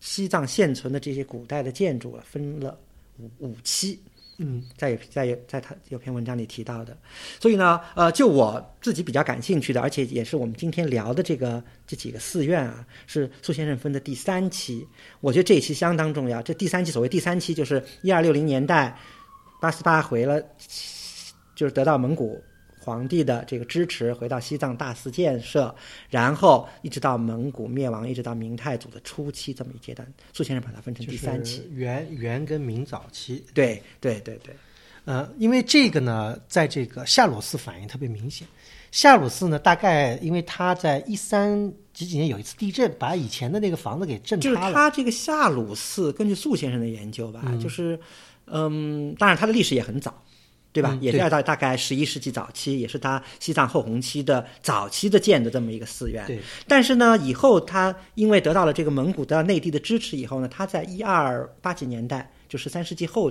[0.00, 2.78] 西藏现存的这些古代的建筑啊分了
[3.18, 3.98] 五五期。
[4.40, 6.96] 嗯，在有在有在他有篇文章里提到的，
[7.40, 14.86] 所以呢，呃，就我自己比较感兴趣的，而且也是我们今天聊的这个这几个寺院啊，是苏先生分的第三期。
[15.20, 16.40] 我觉得这一期相当重要。
[16.40, 18.96] 这第三期，所谓第三期，就是一二六零年代，
[19.60, 20.40] 八思巴回了，
[21.56, 22.40] 就是得到蒙古。
[22.88, 25.74] 皇帝的这个支持，回到西藏大肆建设，
[26.08, 33.44] 然后一直到蒙古灭亡，一直到明太祖的初期这么一阶段，苏先生把它分成第三期，元元跟明早期。
[33.52, 34.54] 对对对对，
[35.04, 38.48] 呃，因为这个呢，在这个夏鲁寺反应特别明显。
[38.90, 44.60] 夏鲁寺呢，大概因为他在一三几几年有一次地震，把以前的那个房子给震塌了。
[44.60, 48.00] 就是他这个夏鲁寺，根据苏先生的研究吧，就是，
[48.46, 50.24] 嗯，当然它的历史也很早。
[50.80, 50.98] 对吧？
[51.00, 56.24] 也是要到大概十一世纪早期，也是他西藏后红期的早期的建的这么一个寺院。
[56.26, 56.38] 对。
[56.66, 63.30] 但是呢，以后他因为得到了这个蒙古得到内地的支持以后呢，他在一二八几年代，就十三世纪后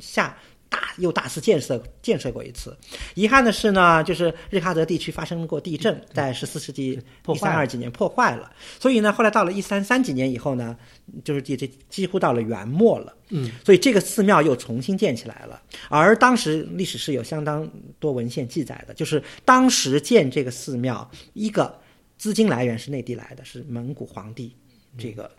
[0.00, 0.36] 下。
[0.76, 2.76] 大又大肆建设建设过一次，
[3.14, 10.76] 遗憾的是呢，就是日喀则地区发生过地震，在十四世纪一三二几年破坏了，所以呢，后来到了一三三几年以后呢，
[11.24, 15.62] 就是这这几乎到了元末了，嗯，所以这个寺庙又重新建起来了。
[15.88, 17.66] 而当时历史是有相当
[17.98, 21.74] 多文献记载的，就是当时建这个寺庙，一个
[22.18, 24.54] 资金来源是内地来的，是蒙古皇帝
[24.98, 25.30] 这个。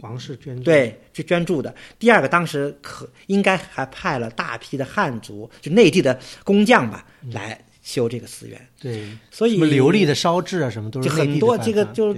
[0.00, 1.74] 皇室捐助对，去捐助的。
[1.98, 8.68] 第二个，当时可应该还派了大批的汉族，就内地的工匠吧，来修这个寺院。
[8.80, 11.56] 对，所以流利的烧制啊，什么都是很多。
[11.58, 12.16] 这个就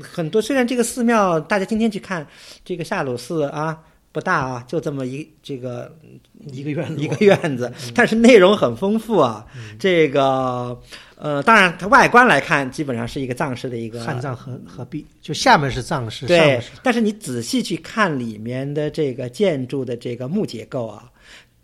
[0.00, 0.40] 很多。
[0.40, 2.26] 虽然这个寺庙，大家今天去看
[2.64, 3.78] 这个夏鲁寺啊，
[4.14, 5.92] 不大啊，就这么一这个
[6.46, 7.02] 一个院子。
[7.02, 9.44] 一个院子，但是内容很丰富啊。
[9.76, 10.80] 这个
[11.16, 21.10] 呃，当然它外观来看，基本上是一个藏式的一个汉藏合合璧，就下面是藏式，上对但是你仔细去看里面的这个建筑的这个木结构啊，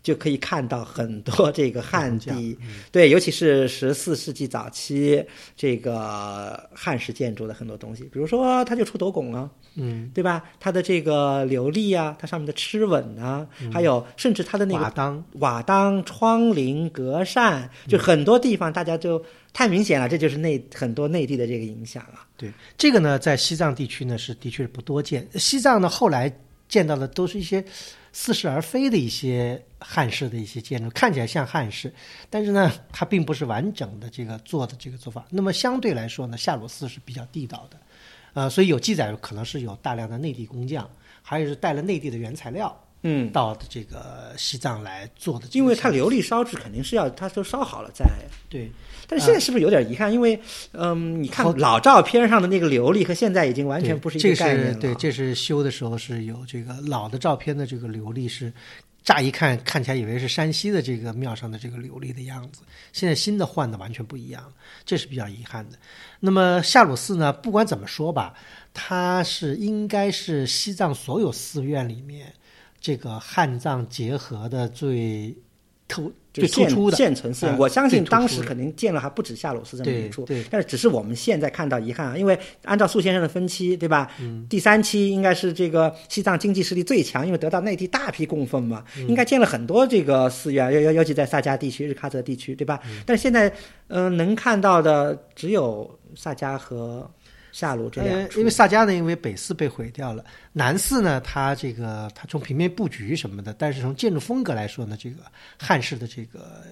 [0.03, 2.57] 就可以看到很多这个汉 地，
[2.91, 5.23] 对，尤其是十四世纪早期
[5.55, 10.43] 这个汉式建筑的很多东西，比如说它就出斗拱啊，嗯，对吧？
[10.59, 19.23] 它的这个琉璃啊，它上面的螭吻啊，还有甚至它的那个瓦当，瓦当、窗棂、格扇，就很多地方大家就
[19.53, 22.25] 太明显了，这就是内很多内地的这个影响啊。
[22.37, 25.27] 对这个呢，在西藏地区呢是的确是不多见。
[25.35, 26.35] 西藏呢后来
[26.67, 27.63] 见到的都是一些
[28.13, 31.93] 似是而非的一些汉式的一些建筑，看起来像汉式，
[32.29, 35.25] 但是呢，它并不是完整的这个做的这个做法。
[35.29, 37.77] 那么相对来说呢，夏洛寺是比较地道的，
[38.33, 40.89] 呃，所以有记载可能是有大量的内地工匠，
[41.21, 48.05] 还有是带了内地的原材料嗯，到的这个西藏来做的因为它琉璃烧制肯定是要它都烧好了再。
[48.49, 48.69] 对
[49.07, 50.11] 但是现在是不是有点遗憾？
[50.11, 50.39] 因为，
[50.71, 54.73] 嗯，你看老照片上的那个琉璃和现在已经完全不是一对个概念了。
[54.73, 58.53] 这是对，这是修的时候是有这个老的照片的这个琉璃是，
[59.03, 62.61] 乍一看看起来以为是山西的这个庙上的这个琉璃的样子，
[62.93, 64.43] 现在新的换的完全不一样，
[64.85, 65.77] 这是比较遗憾的。
[66.19, 68.33] 那么夏鲁寺呢，不管怎么说吧，
[68.73, 72.33] 它是应该是西藏所有寺院里面
[72.81, 75.33] 这个汉藏结合的最
[75.87, 76.97] 突最突出的。
[76.97, 84.09] 现存寺我相信当时肯定建了还不止夏鲁寺这么一处，但是只是我们现在看到遗憾啊，因为按照苏先生的分期，对吧？
[84.19, 92.79] 嗯第三期应该是这个西藏经济实力最强，因为得到内地大批供奉嘛，嗯应该建了很多这个寺院，尤尤尤其在萨迦地区、日喀则地区，对吧？
[92.85, 93.53] 嗯但是现在，
[93.89, 97.09] 嗯、能看到的只有萨迦和
[98.37, 100.23] 因为萨迦呢，因为北寺被毁掉了，
[100.53, 105.17] 南寺呢，它这个它从平面布局什么的，但是从建筑风格来说呢，这个
[105.59, 106.63] 汉式的这个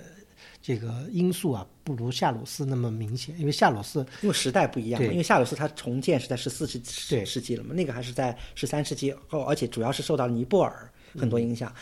[0.61, 11.73] 这个因素啊，不如夏鲁斯那么明显，因为夏鲁斯因为时代不一样嘛，因为夏鲁斯它重建是在十四世对世纪了嘛，那个还是在十三世纪后，而且主要是受到尼泊尔很多影响。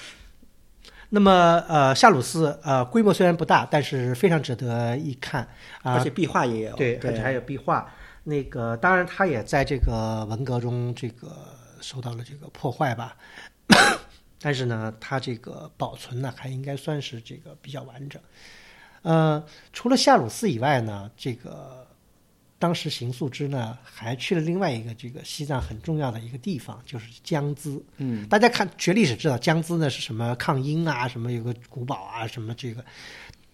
[1.10, 5.42] 那么呃，夏鲁斯呃规模虽然不大，但是非常值得一看
[5.82, 7.12] 啊、而且壁画也有，对，对。
[7.12, 7.90] 而且还有壁画。
[8.30, 11.34] 那个当然，他也在这个文革中这个
[11.80, 13.16] 受到了这个破坏吧，
[14.42, 18.22] 但是呢，他这个保存呢还应该算是这个比较完整。
[19.04, 21.88] 呃，除了夏鲁寺以外呢，这个
[22.60, 27.82] 当时邢素之呢还去了另外一个这个西藏很重要的一个地方，就是江孜。
[27.96, 32.84] 嗯，大家看学历史知道，江孜呢是什么抗英啊，什么有个古堡啊，什么这个。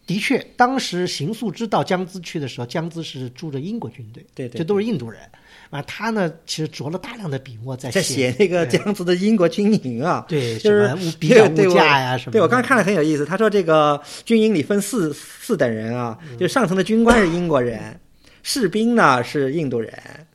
[0.06, 5.22] 的确，当时邢素之到江孜去的时候，江孜是住着英国军队，对对这都是印度人。
[5.70, 12.32] 啊，他呢其实着了大量的笔墨在在写那个江孜的英国军营啊， 对就是 物比物价呀什么。
[12.32, 16.38] 对我刚才看了很有意思，他说这个军营里分四四等人啊，嗯。
[16.38, 18.00] 就上层的军官是英国人，
[18.44, 19.92] 士兵呢是印度人，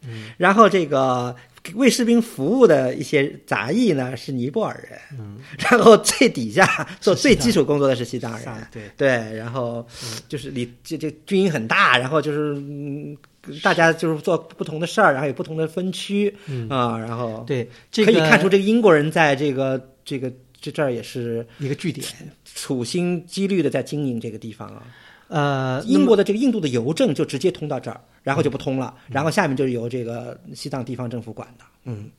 [0.08, 0.30] 嗯。
[0.38, 1.36] 然后这个
[1.74, 5.38] 为士兵服务的一些杂役呢是尼泊尔人，嗯。
[5.58, 8.82] 然后最底下做最基础工作的是西藏人，上对。
[8.96, 9.86] 对，然后
[10.28, 13.16] 就是里这这军营很大，然后就是嗯，
[13.62, 16.34] 大家就是做不同的事儿，然后有不同的分区。
[16.46, 16.68] 嗯。
[16.68, 22.06] 啊，然后对，这个可以看出这个英国人在这个这个这这儿也是一个据点。
[22.44, 24.82] 处心积虑的在经营这个地方啊。
[25.28, 31.64] 呃，英国的这个印度的邮政就直接通到这儿，然后就不通了，然后下面就是由这个西藏地方政府管的。
[31.84, 32.10] 嗯，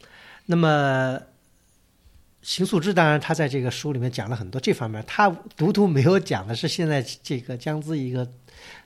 [0.46, 1.20] 那么
[2.42, 8.28] 邢素之当然他在这个书里面讲了很多这方面，他独独没有讲的是现在这个江孜一个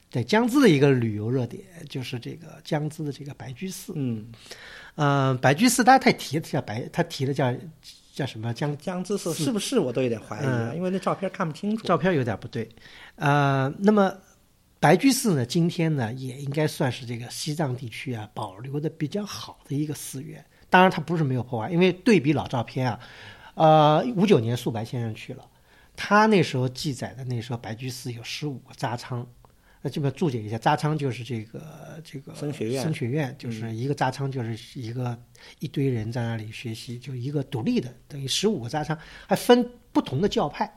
[0.10, 3.94] 对江孜的一个旅游热点，就是这个江孜的这个白居寺。
[3.96, 4.32] 嗯，
[4.96, 7.54] 嗯、白居寺，大家太提的叫白，他提的叫
[8.14, 11.84] 叫什么江江之寺是不是我都有点怀疑啊，嗯因为那照片看不清楚。
[11.88, 12.70] 照片有点不对，
[13.16, 14.16] 呃，那么
[14.80, 20.46] 白居寺呢，今天呢也应该算是这个西藏地区啊保留的比较好的一个寺院。
[20.70, 23.00] 当然，它不是没有破坏，因为对比老照片啊，
[23.56, 25.44] 呃，五九年素白先生去了，
[25.96, 29.28] 他那时候记载的那时候白居寺有十五个扎仓。
[29.86, 35.16] 那这边注解一下，扎仓就是这个这个僧学院僧学院就是一个扎仓，就是一个
[35.60, 40.74] 一堆人在那里学习，就一个独立的，等于十五个扎仓，还分不同的教派。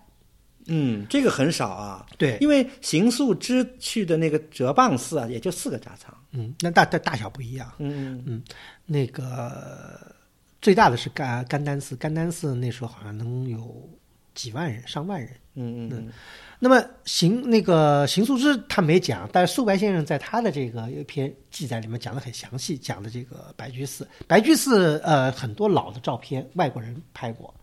[0.67, 6.13] 嗯，这个很少啊，对，因为行素之去的那个哲蚌寺啊，也就四个扎仓。
[6.33, 7.73] 嗯，那大大大小不一样。
[7.79, 8.43] 嗯嗯
[8.85, 10.13] 那个
[10.61, 13.89] 最大的是甘甘丹寺，甘丹寺那时候好像能有
[14.35, 15.31] 几万人、上万人。
[15.55, 16.13] 嗯嗯嗯
[16.59, 24.09] 那么邢那个邢素之他没讲，但是素白先生在他的这个一篇记载里面讲的很详细，讲的这个白居寺。
[24.27, 27.55] 白居寺呃很多老的照片外国人拍过，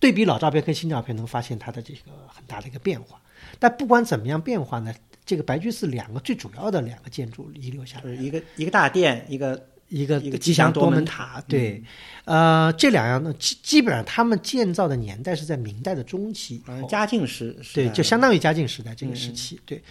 [0.00, 3.20] 对比老照片跟新照片，能发现它的这个很大的一个变化。
[3.58, 4.92] 但不管怎么样变化呢，
[5.24, 9.60] 这个白居寺两个最主要的两个建筑遗留下来，一个一个大殿，一个
[9.92, 11.82] 一个吉祥多门门塔，对，
[12.24, 19.82] 呃，这两样呢，基基本上他们建造的年代是在明代的中期，嘉靖时时对，就相当于嘉靖时代这个时期，对，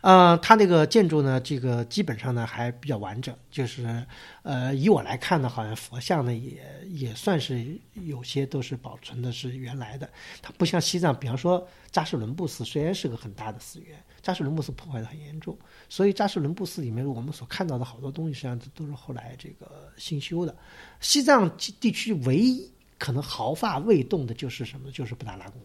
[0.00, 4.02] 呃，它那个建筑呢，这个基本上呢还比较完整，就是
[4.42, 7.62] 呃，以我来看呢，好像佛像呢也也算是
[8.06, 10.08] 有些都是保存的是原来的，
[10.40, 15.58] 它不像西藏，比方说扎什伦布寺虽然是个很大的寺院，扎什伦布寺破坏的很严重，
[15.88, 20.54] 所以扎什伦布寺里面我们所看到的好多东西，实际上都是后来这个新修的。
[21.00, 21.50] 西藏
[21.80, 24.90] 地区唯一可能毫发未动的就是什么？
[24.90, 25.60] 就是布达拉宫，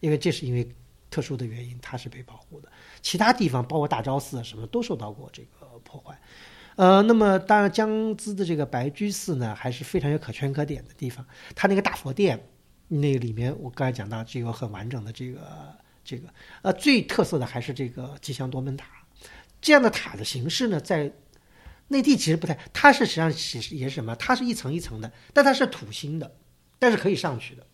[0.00, 0.68] 因为这是因为
[1.10, 2.70] 特殊的原因，它是被保护的。
[3.00, 6.20] 其他地方，包括大昭寺什么，都受到过这个破坏。
[6.74, 7.88] 呃，那么当然，江
[8.18, 11.24] 孜的这个白居寺呢，还是非常有可圈可点的地方。
[11.54, 12.38] 它那个大佛殿，
[12.88, 15.74] 那里面我刚才讲到，这个很完整的这个
[16.06, 16.28] 这个，
[16.62, 18.86] 呃，最特色的还是这个吉祥多门塔。
[19.60, 21.12] 这样的塔的形式呢，在
[21.88, 24.14] 内地其实不太，它是实际上是也是什么？
[24.16, 26.36] 它是一层一层的，但它是土星的，
[26.78, 27.66] 但是可以上去的。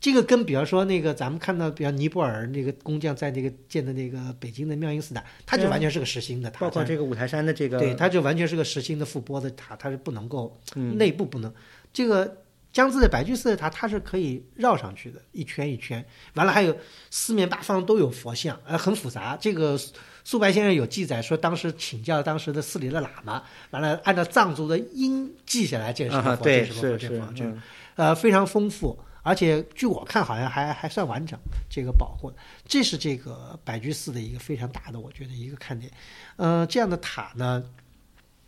[0.00, 11.54] 这个跟比方说那个咱们看到，比方尼泊尔那个工匠在那个建的那个北京的妙音寺塔，它就完全是个实心的塔，包括这个五台山的这个对，它就完全是个实心的覆钵的塔，它是不能够嗯内部不能。
[11.92, 12.41] 这个
[12.72, 16.04] 江孜的白居寺的塔，它是可以绕上去的，一圈一圈。
[16.34, 16.74] 完了还有
[17.10, 19.36] 四面八方都有佛像，呃，很复杂。
[19.38, 19.92] 这个苏
[20.24, 27.58] 苏白先生有记载说，当时请教当时的寺里的喇嘛，完了按照藏族的音记下来，这是什么啊，佛，对，这是什么佛，这是
[27.96, 32.32] 呃，非常丰富，而且据我看好像还还算完整，这个保护，
[32.64, 35.92] 这是这个白居寺的一个非常大的，我觉得一个看点。
[36.36, 37.62] 呃，这样的塔呢，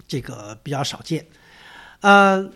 [0.07, 1.27] 这个比较少见。
[2.01, 2.51] 呃，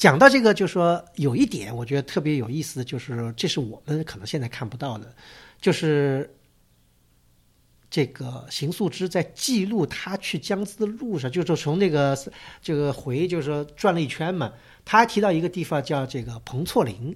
[0.00, 5.14] 讲到这个，就说有一点我觉得特别有意思的就是，这是我们可能现在看不到的，
[5.60, 6.34] 就是
[7.90, 12.16] 这个邢素芝在记录他去江孜的路上，就是从那个
[12.62, 14.50] 这个回，就是说转了一圈嘛。
[14.86, 17.14] 他还提到一个地方叫这个彭措林，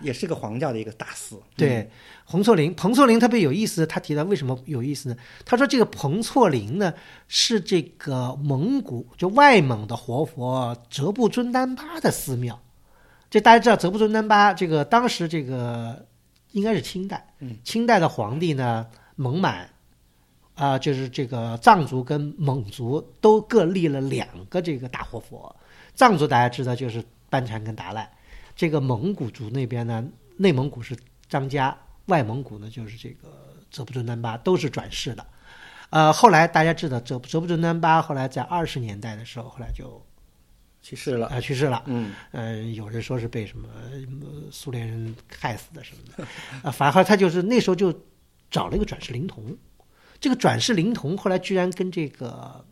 [0.00, 1.40] 也是个黄教的一个大寺。
[1.56, 1.90] 对，
[2.26, 3.86] 彭措林，彭措林特别有意思。
[3.86, 5.16] 他提到为什么有意思呢？
[5.44, 6.94] 他说这个彭措林呢
[7.28, 12.60] 是这个蒙古就外蒙的活佛哲布尊丹巴的寺庙。
[13.28, 16.06] 这大家知道哲布尊丹巴，这个当时这个
[16.52, 18.86] 应该是清代，嗯，清代的皇帝呢
[19.16, 19.68] 蒙满。
[20.54, 25.56] 啊、就是这个藏族跟蒙族都各立了两个这个大活佛。
[25.94, 28.08] 藏族大家知道就是班禅跟达赖，
[28.62, 30.06] 这个蒙古族那边呢，
[30.36, 30.96] 内蒙古是
[31.28, 35.26] 张家，外蒙古呢就是这个泽布尊丹巴，都是转世的。
[35.90, 40.00] 呃，后来大家知道哲哲布尊丹巴后来在二十年代的时候，后来就
[40.80, 41.26] 去世了。
[41.26, 41.82] 啊、去世了。
[41.86, 44.00] 嗯，呃，有人说是被什么呃
[44.52, 46.24] 苏联人害死的什么的，
[46.62, 47.92] 啊，反而他就是那时候就
[48.48, 49.56] 找了一个转世灵童，
[50.20, 52.64] 这个转世灵童后来居然跟这个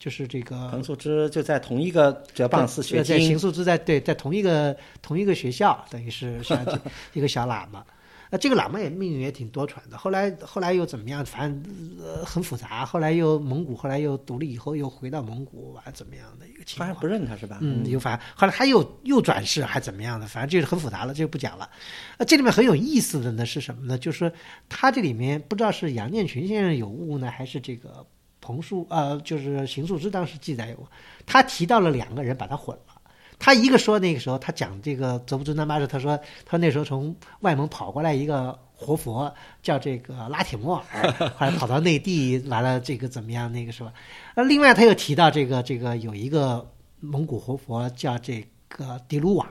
[0.00, 6.58] 就是这个彭素之就在同一个哲蚌寺学对在邢，素之在对在同一个同一个学校，等于是像
[7.12, 7.84] 一个小喇嘛。
[8.32, 11.26] 那这个喇嘛也命运也挺多舛的，后来后来又怎么样？
[11.26, 12.86] 反正呃很复杂。
[12.86, 17.00] 后来又蒙古，后来又独立以后又回到蒙古，怎么样的一个情况好像？
[17.00, 17.58] 不认他是吧？
[17.60, 20.28] 嗯，又反后来他又又转世还怎么样的？
[20.28, 21.68] 反正就是很复杂了，这就不讲了。
[22.18, 23.98] 呃，这里面很有意思的呢是什么呢？
[23.98, 24.32] 就是说
[24.68, 28.06] 他这里面不知道是杨建群先生有误呢，还是这个
[28.40, 30.88] 彭树呃，就是邢树之当时记载有，
[31.26, 33.00] 他提到了两个人，把他混了。
[33.38, 39.32] 他一个说那个时候他讲这个泽布尊丹巴时，他说他那时候从外蒙跑过来一个活佛，
[39.62, 43.92] 叫这个拉铁莫尔， 后来跑到内地，来了这个怎么样那个是吧？
[44.34, 46.70] 呃，另外他又提到这个这个有一个
[47.00, 49.48] 蒙古活佛叫这个迪鲁瓦。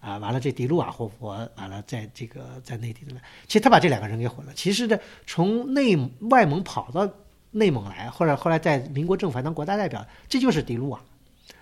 [0.00, 4.52] 啊，完了，这迪鲁瓦活佛完了，在这个在内地里面，其实他把这两个人给混了。
[4.54, 5.96] 其实呢，从内
[6.28, 7.08] 外蒙跑到
[7.54, 11.00] 内蒙来，或者后来在民国政府还当国大代表，这就是迪卢瓦。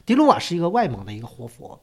[0.05, 1.81] 迪卢瓦是一个外蒙的一个活佛。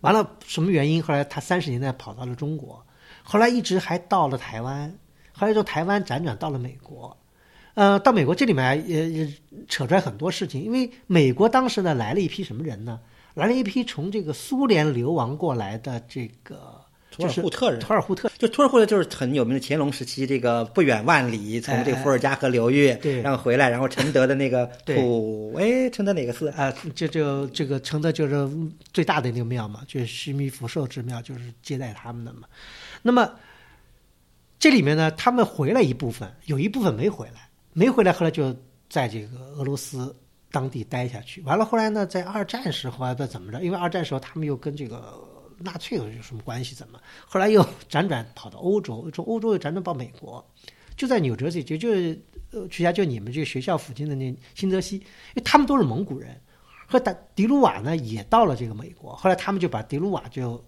[0.00, 1.02] 完了，什么原因？
[1.02, 2.84] 后来他三十年代跑到了中国，
[3.22, 4.94] 后来一直还到了台湾，
[5.32, 7.16] 后来从台湾辗转到了美国。
[7.74, 9.32] 呃，到美国这里面也也
[9.68, 13.00] 扯出来很多事情，因为美国当时呢来了一批什么人呢？
[13.34, 16.80] 来了一批从这个苏联流亡过来的这个
[17.18, 26.48] 图尔扈特人，图尔扈特，就图尔扈特就是很有名的乾隆时期，这个不远万里从这个伏尔加河流域，对然后回来，然后承德的那个 土，哎，承德哪个寺？
[26.50, 28.48] 啊，这就这个承德就是
[28.92, 32.48] 最大的那个庙嘛，就是须弥福寿之庙，就是接待他们的嘛。
[33.02, 33.30] 那么
[34.58, 38.54] 这里面呢，他们回来一部分，有一部分没回来，没回来，后来就
[38.88, 40.14] 在这个俄罗斯
[40.50, 41.40] 当地待下去。
[41.42, 45.14] 完了，后来呢，在二战时候啊，不怎么着，因为二战时候他们又跟这个
[45.58, 46.74] 纳粹有有什么关系？
[46.74, 47.00] 怎么？
[47.26, 50.44] 后来又 辗转跑到欧洲，从欧洲又辗转到美国，
[50.96, 51.88] 就在纽泽西，就就
[52.68, 55.02] 曲霞就你们这个学校附近的那新泽西，因
[55.36, 56.40] 为他们都是蒙古人，
[56.86, 60.64] 和达迪鲁瓦呢也到了这个美国，后来他们就把迪鲁瓦就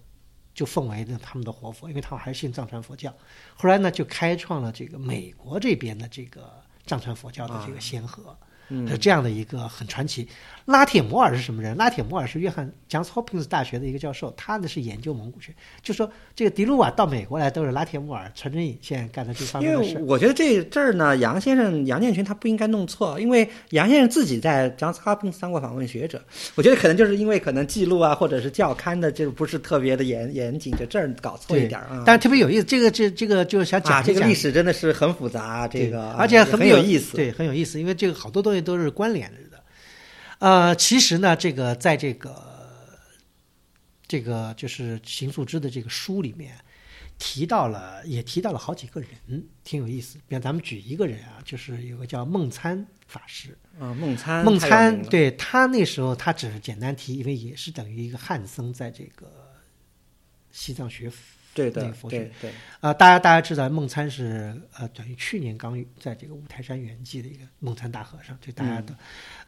[0.53, 3.13] 就奉为了他们的活佛，因为他们还是信藏传佛教，
[3.55, 6.51] 后来呢就开创了这个美国这边的这个
[6.85, 8.37] 藏传佛教的这个先河。
[8.87, 10.27] 是这样的一个很传奇。
[10.65, 11.75] 拉铁摩尔是什么人？
[11.75, 15.51] 拉铁摩尔是约翰 Johns Hopkins 大学的一个教授，他呢是研究蒙古学。
[15.81, 19.89] 就说这个迪鲁瓦到美国来都是拉铁摩尔、传真引线干的这方面的事。
[19.89, 26.23] 因为我觉得这这儿呢，杨先生杨建群他不应该弄错，因为杨先生自己在 Johns Hopkins 当过访问学者。
[26.53, 32.03] 我觉得可能就是因为可能记录啊，或者是教刊的，就不是特别的严严谨，就这儿搞错一点啊。
[32.05, 39.63] 但是特别有意思，这个这这个就是想讲这个历史真的是很复杂，这个而且很有意思，对，很有意思，因为这个好多东西都是关联着的。
[40.39, 42.97] 呃，其实呢，这个在这个
[44.07, 46.57] 这个就是邢素之的这个书里面
[47.17, 50.17] 提到了，也提到了好几个人，挺有意思。
[50.27, 53.57] 比方咱们举一个人啊，就是有个叫孟参法师。
[53.79, 54.43] 啊，孟参。
[54.43, 59.31] 孟参，对他那时候他只是简单提，因为也是等于一个汉僧，在这个
[60.51, 61.11] 西藏学。
[61.53, 62.49] 对的，对对，
[62.79, 68.93] 啊，大家大家知道孟参是呃，等于去年刚在这个五台山圆寂的一个孟参大和尚，就大家都，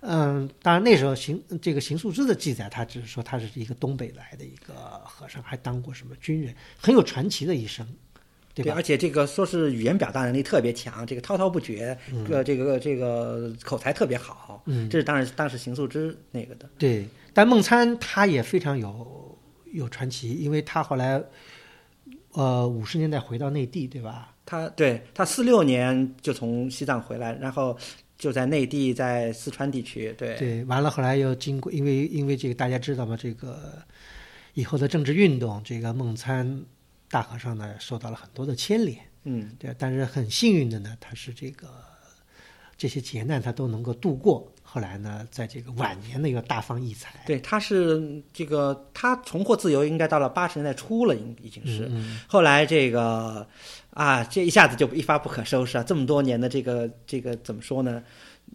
[0.02, 4.74] 嗯，当然那时候邢这个邢素之的记载，他只是说他是一个东北来的一个
[5.06, 7.88] 和尚，还当过什么军人，很有传奇的一生，
[8.54, 8.74] 对吧？
[8.76, 11.98] 而且这个说是语言表达能力特别强，这个滔滔不绝，
[12.30, 17.08] 呃，这个这个口才特别好，嗯，这是当然当时邢素之那个的，对。
[17.34, 19.40] 但孟参他也非常有
[19.72, 21.24] 有传奇，因为他后来。
[22.34, 24.36] 呃，五十年代回到内地，对吧？
[24.46, 27.78] 他对他四六年就从西藏回来，然后
[28.18, 33.16] 就在内地，在四川地区，对对，完了后来又经过，因为因为这个大家知道吗？
[33.16, 33.82] 这个
[34.54, 36.64] 以后的政治运动，这个孟参
[37.10, 41.68] 大和尚呢受到了很多的牵连，嗯，对，但是很幸运的呢，他是这个
[42.78, 44.52] 这些劫难他都能够度过。
[44.74, 47.14] 后来呢，在这个晚年呢，又大放异彩。
[47.28, 51.92] 对，他是这个，他重获自由，应该到了八十年代初了，已已经是。
[52.28, 53.48] 后来这个
[53.92, 55.84] 啊，这一下子就一发不可收拾啊！
[55.84, 58.02] 这么多年的这个这个怎么说呢？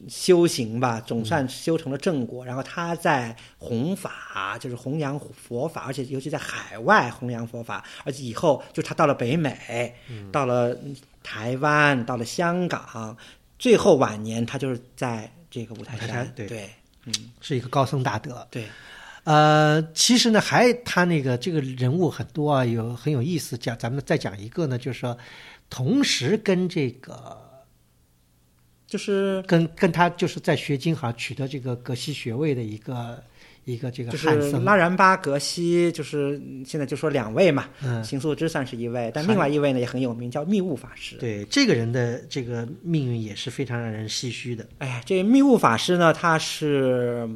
[0.08, 2.44] 修行吧，总算修成了正果。
[2.44, 7.84] 然后他在弘法，就是弘扬佛法，而且尤其在海外弘扬佛法。
[8.02, 9.94] 而且以后就他到了北美，
[10.32, 10.76] 到了
[11.22, 13.16] 台湾，到了香港，
[13.56, 15.32] 最后晚年他就是在。
[15.50, 16.70] 这个五台山，对对，
[17.04, 18.46] 嗯，是一个高僧大德。
[18.50, 18.66] 对，
[19.24, 23.56] 呃，其实呢，还他那个这个人物很多啊，有很有意思。
[23.58, 25.16] 讲咱们再讲一个呢，就是说，
[25.68, 27.40] 同时跟这个，
[28.86, 33.22] 就是跟跟他就是在学经哈取得这个格西学位的一个。
[33.68, 37.68] 一个这个就是拉然巴格西，就是现在就说两位嘛，
[38.02, 41.16] 邢素之算是一位，但另外一位呢也很有名，叫密悟法师。
[41.16, 44.66] 对这个人的这个命运也是非常让人唏嘘的。
[44.78, 47.28] 哎，这密悟法师呢，他是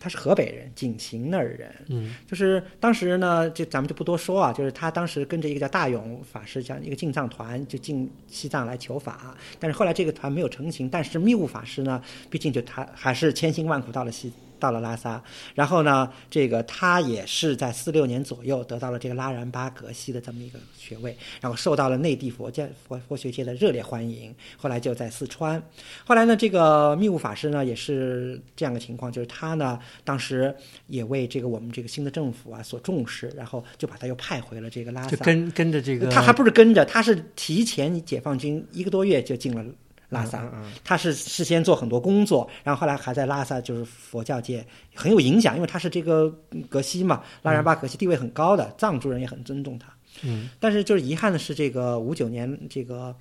[0.00, 1.72] 他是河北人，景行那儿人。
[1.88, 9.36] 嗯，就是当时呢，就咱们就不多说啊，就是他当时跟着一个叫大勇法师，这样一个进藏团，就进西藏来求法。
[9.60, 14.32] 但是后来这个团没有成型，但是密悟法师呢，毕竟就他还是千辛万苦到了西。
[14.58, 15.22] 到了拉萨，
[15.54, 24.34] 然后呢，这个他也是在四六年左右得到了这个拉然巴格西的这么一个学位，然后受到了内地佛教佛佛学界的热烈欢迎。
[24.56, 25.62] 后来就在四川，
[26.04, 30.54] 后来呢，这个密悟法师呢也是这样的情况，就是他呢当时
[30.86, 39.64] 也为这个我们这个新的政府啊所重视，然后就把他又派回了这个拉萨，就跟跟着这个，他还不是跟着，他是提前解放军一个多月就进了。
[40.08, 40.50] 拉萨，
[40.84, 44.64] 他是事先做很多工作，然后后来还在拉萨就是佛教界
[44.94, 46.28] 很有影响，因为他是这个
[46.68, 49.88] 格西嘛，拉然巴格西地位很高的，藏族人也很尊重他。
[50.22, 53.14] 嗯，但是就是遗憾的是，这个五九年这个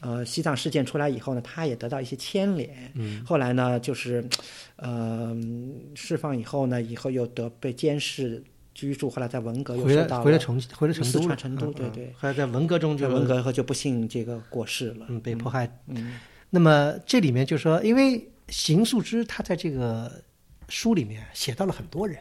[0.00, 2.92] 呃西藏事件出来以后呢，他也得到一些牵连。
[2.94, 4.22] 嗯，后来呢，就是
[4.76, 5.34] 呃
[5.94, 8.42] 释放以后呢，以后又得被监视
[8.74, 16.16] 居住，后来在文革又回到回了成回了成都了，成都对对，后来在文革中就文革后就不幸这个过世了，嗯，被迫害，嗯。
[16.54, 20.22] 那么这里面就说，因为邢素芝他在这个
[20.68, 22.18] 书里面写到了很多人，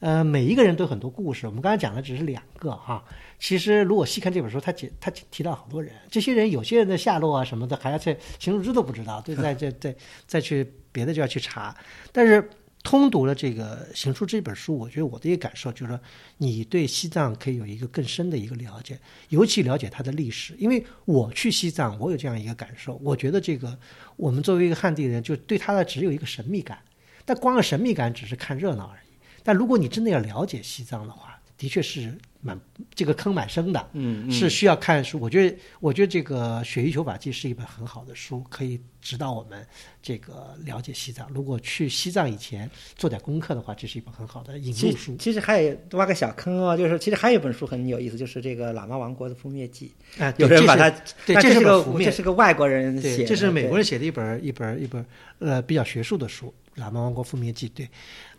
[0.00, 1.46] 呃，每一个人都有很多故事。
[1.46, 3.04] 我们刚才讲的只是两个哈，
[3.38, 9.94] 其实如果细看这本书，他提他提到好多人，这些人有些人的下落啊什么的，还要在邢素芝都不知道，对，再再再
[10.26, 11.76] 再去别的就要去查，
[12.12, 12.48] 但是。
[12.84, 15.98] 通读了这个《行书》这本书，我觉得我的一个感受就是说，
[16.36, 18.96] 你对西藏可以有一个更深的一个了解，
[19.30, 20.54] 尤其了解它的历史。
[20.58, 23.76] 因为我去西藏，我有这样一个感受，我觉得这个
[24.16, 26.78] 我们作为一个汉地人，就对它的只有一个神秘感。
[27.24, 29.16] 但光有神秘感只是看热闹而已。
[29.42, 32.58] 但如果你真的要了解西藏的话，的确是蛮
[32.94, 35.18] 这个坑蛮深的，嗯，是需要看书。
[35.20, 39.66] 我觉得，我觉得这个《雪域求法记》是一本很好的书，可以指导我们
[40.02, 41.26] 这个了解西藏。
[41.32, 45.16] 如果去西藏以前做点功课的话，这是一本很好的引其路书。
[45.16, 50.90] 其实还有挖个小坑哦，就是其实还有一本书很有意思，就是这个《喇嘛王国的覆灭记啊，》，有人把它，
[51.24, 55.06] 对，这这是个这是个外国人写，的，这是美国人写的一本一本一本
[55.38, 56.52] 呃比较学术的书，
[56.82, 57.88] 《喇嘛王国覆灭记》对，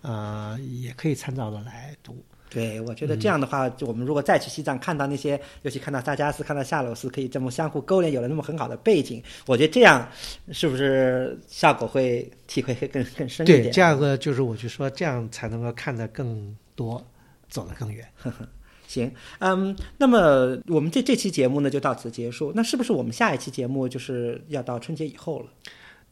[0.02, 2.24] 呃，也可以参照的来读。
[2.50, 10.08] 对，我嗯觉得这样的话，就我们如果再去西藏看到那些，尤其看到萨迦寺、看到夏鲁斯，可以这么相互勾连，有了那么很好的背景，我觉得这样
[10.52, 13.64] 是不是效果会体会会更更深一点？
[13.64, 17.04] 对，这样个就是我就说这样才能够看得更多，
[17.50, 18.08] 走得更远。
[18.88, 22.54] 行，嗯，那么我们这这期节目呢就到此结束。
[22.56, 25.48] 那是不是我们下一期节目就是要到春节以后了？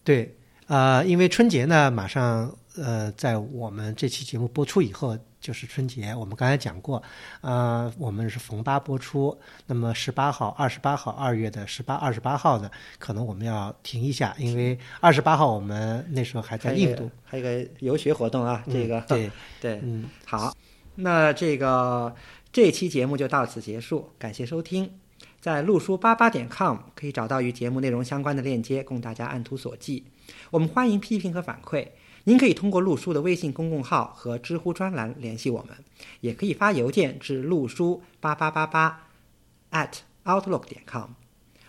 [0.04, 0.36] 对，
[0.66, 6.16] 呃，因为春节呢，马上呃，在我们这期节目播出以后就是春节。
[6.16, 7.04] 我们刚才讲过，
[7.42, 9.38] 呃，我们是逢八播出，
[9.68, 17.12] 那么十八号、二十八号，二月的十八、二十八号呢，可能我们要停一下，因为二十八号我们那时候还在印度。
[17.26, 20.56] 还有一个游学活动啊，这个、嗯对，对，嗯，好，
[20.96, 22.16] 那这个
[22.54, 24.90] 这期节目就到此结束，感谢收听。
[25.42, 30.02] 在路书八八点 com 可以找到与节目内容相关的链接，供大家按图索骥。
[30.52, 31.86] 我们欢迎批评和反馈，
[32.26, 35.76] 您可以通过陆叔的微信公众号和知乎专栏联系我们，
[36.22, 39.08] 也可以发邮件至陆叔八八八八
[39.72, 39.90] at
[40.24, 41.10] outlook 点 com。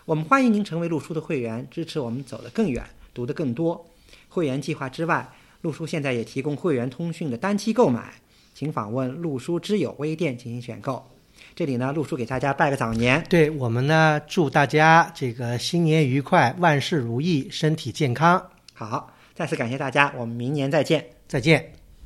[0.05, 3.85] 我们欢迎您成为陆叔的会员，支持我们走得更远，读得更多。
[4.29, 5.29] 会员计划之外，
[5.61, 8.13] 陆叔现在也提供会员通讯的单期购买，
[8.53, 11.05] 请访问陆叔知友微店进行选购。
[11.53, 18.41] 这里呢，陆叔给大家拜个早年，对我们呢，祝大家这个新年愉快，万事如意，身体健康。
[18.73, 21.05] 好，再次感谢大家，我们明年再见。
[21.27, 21.74] 再见。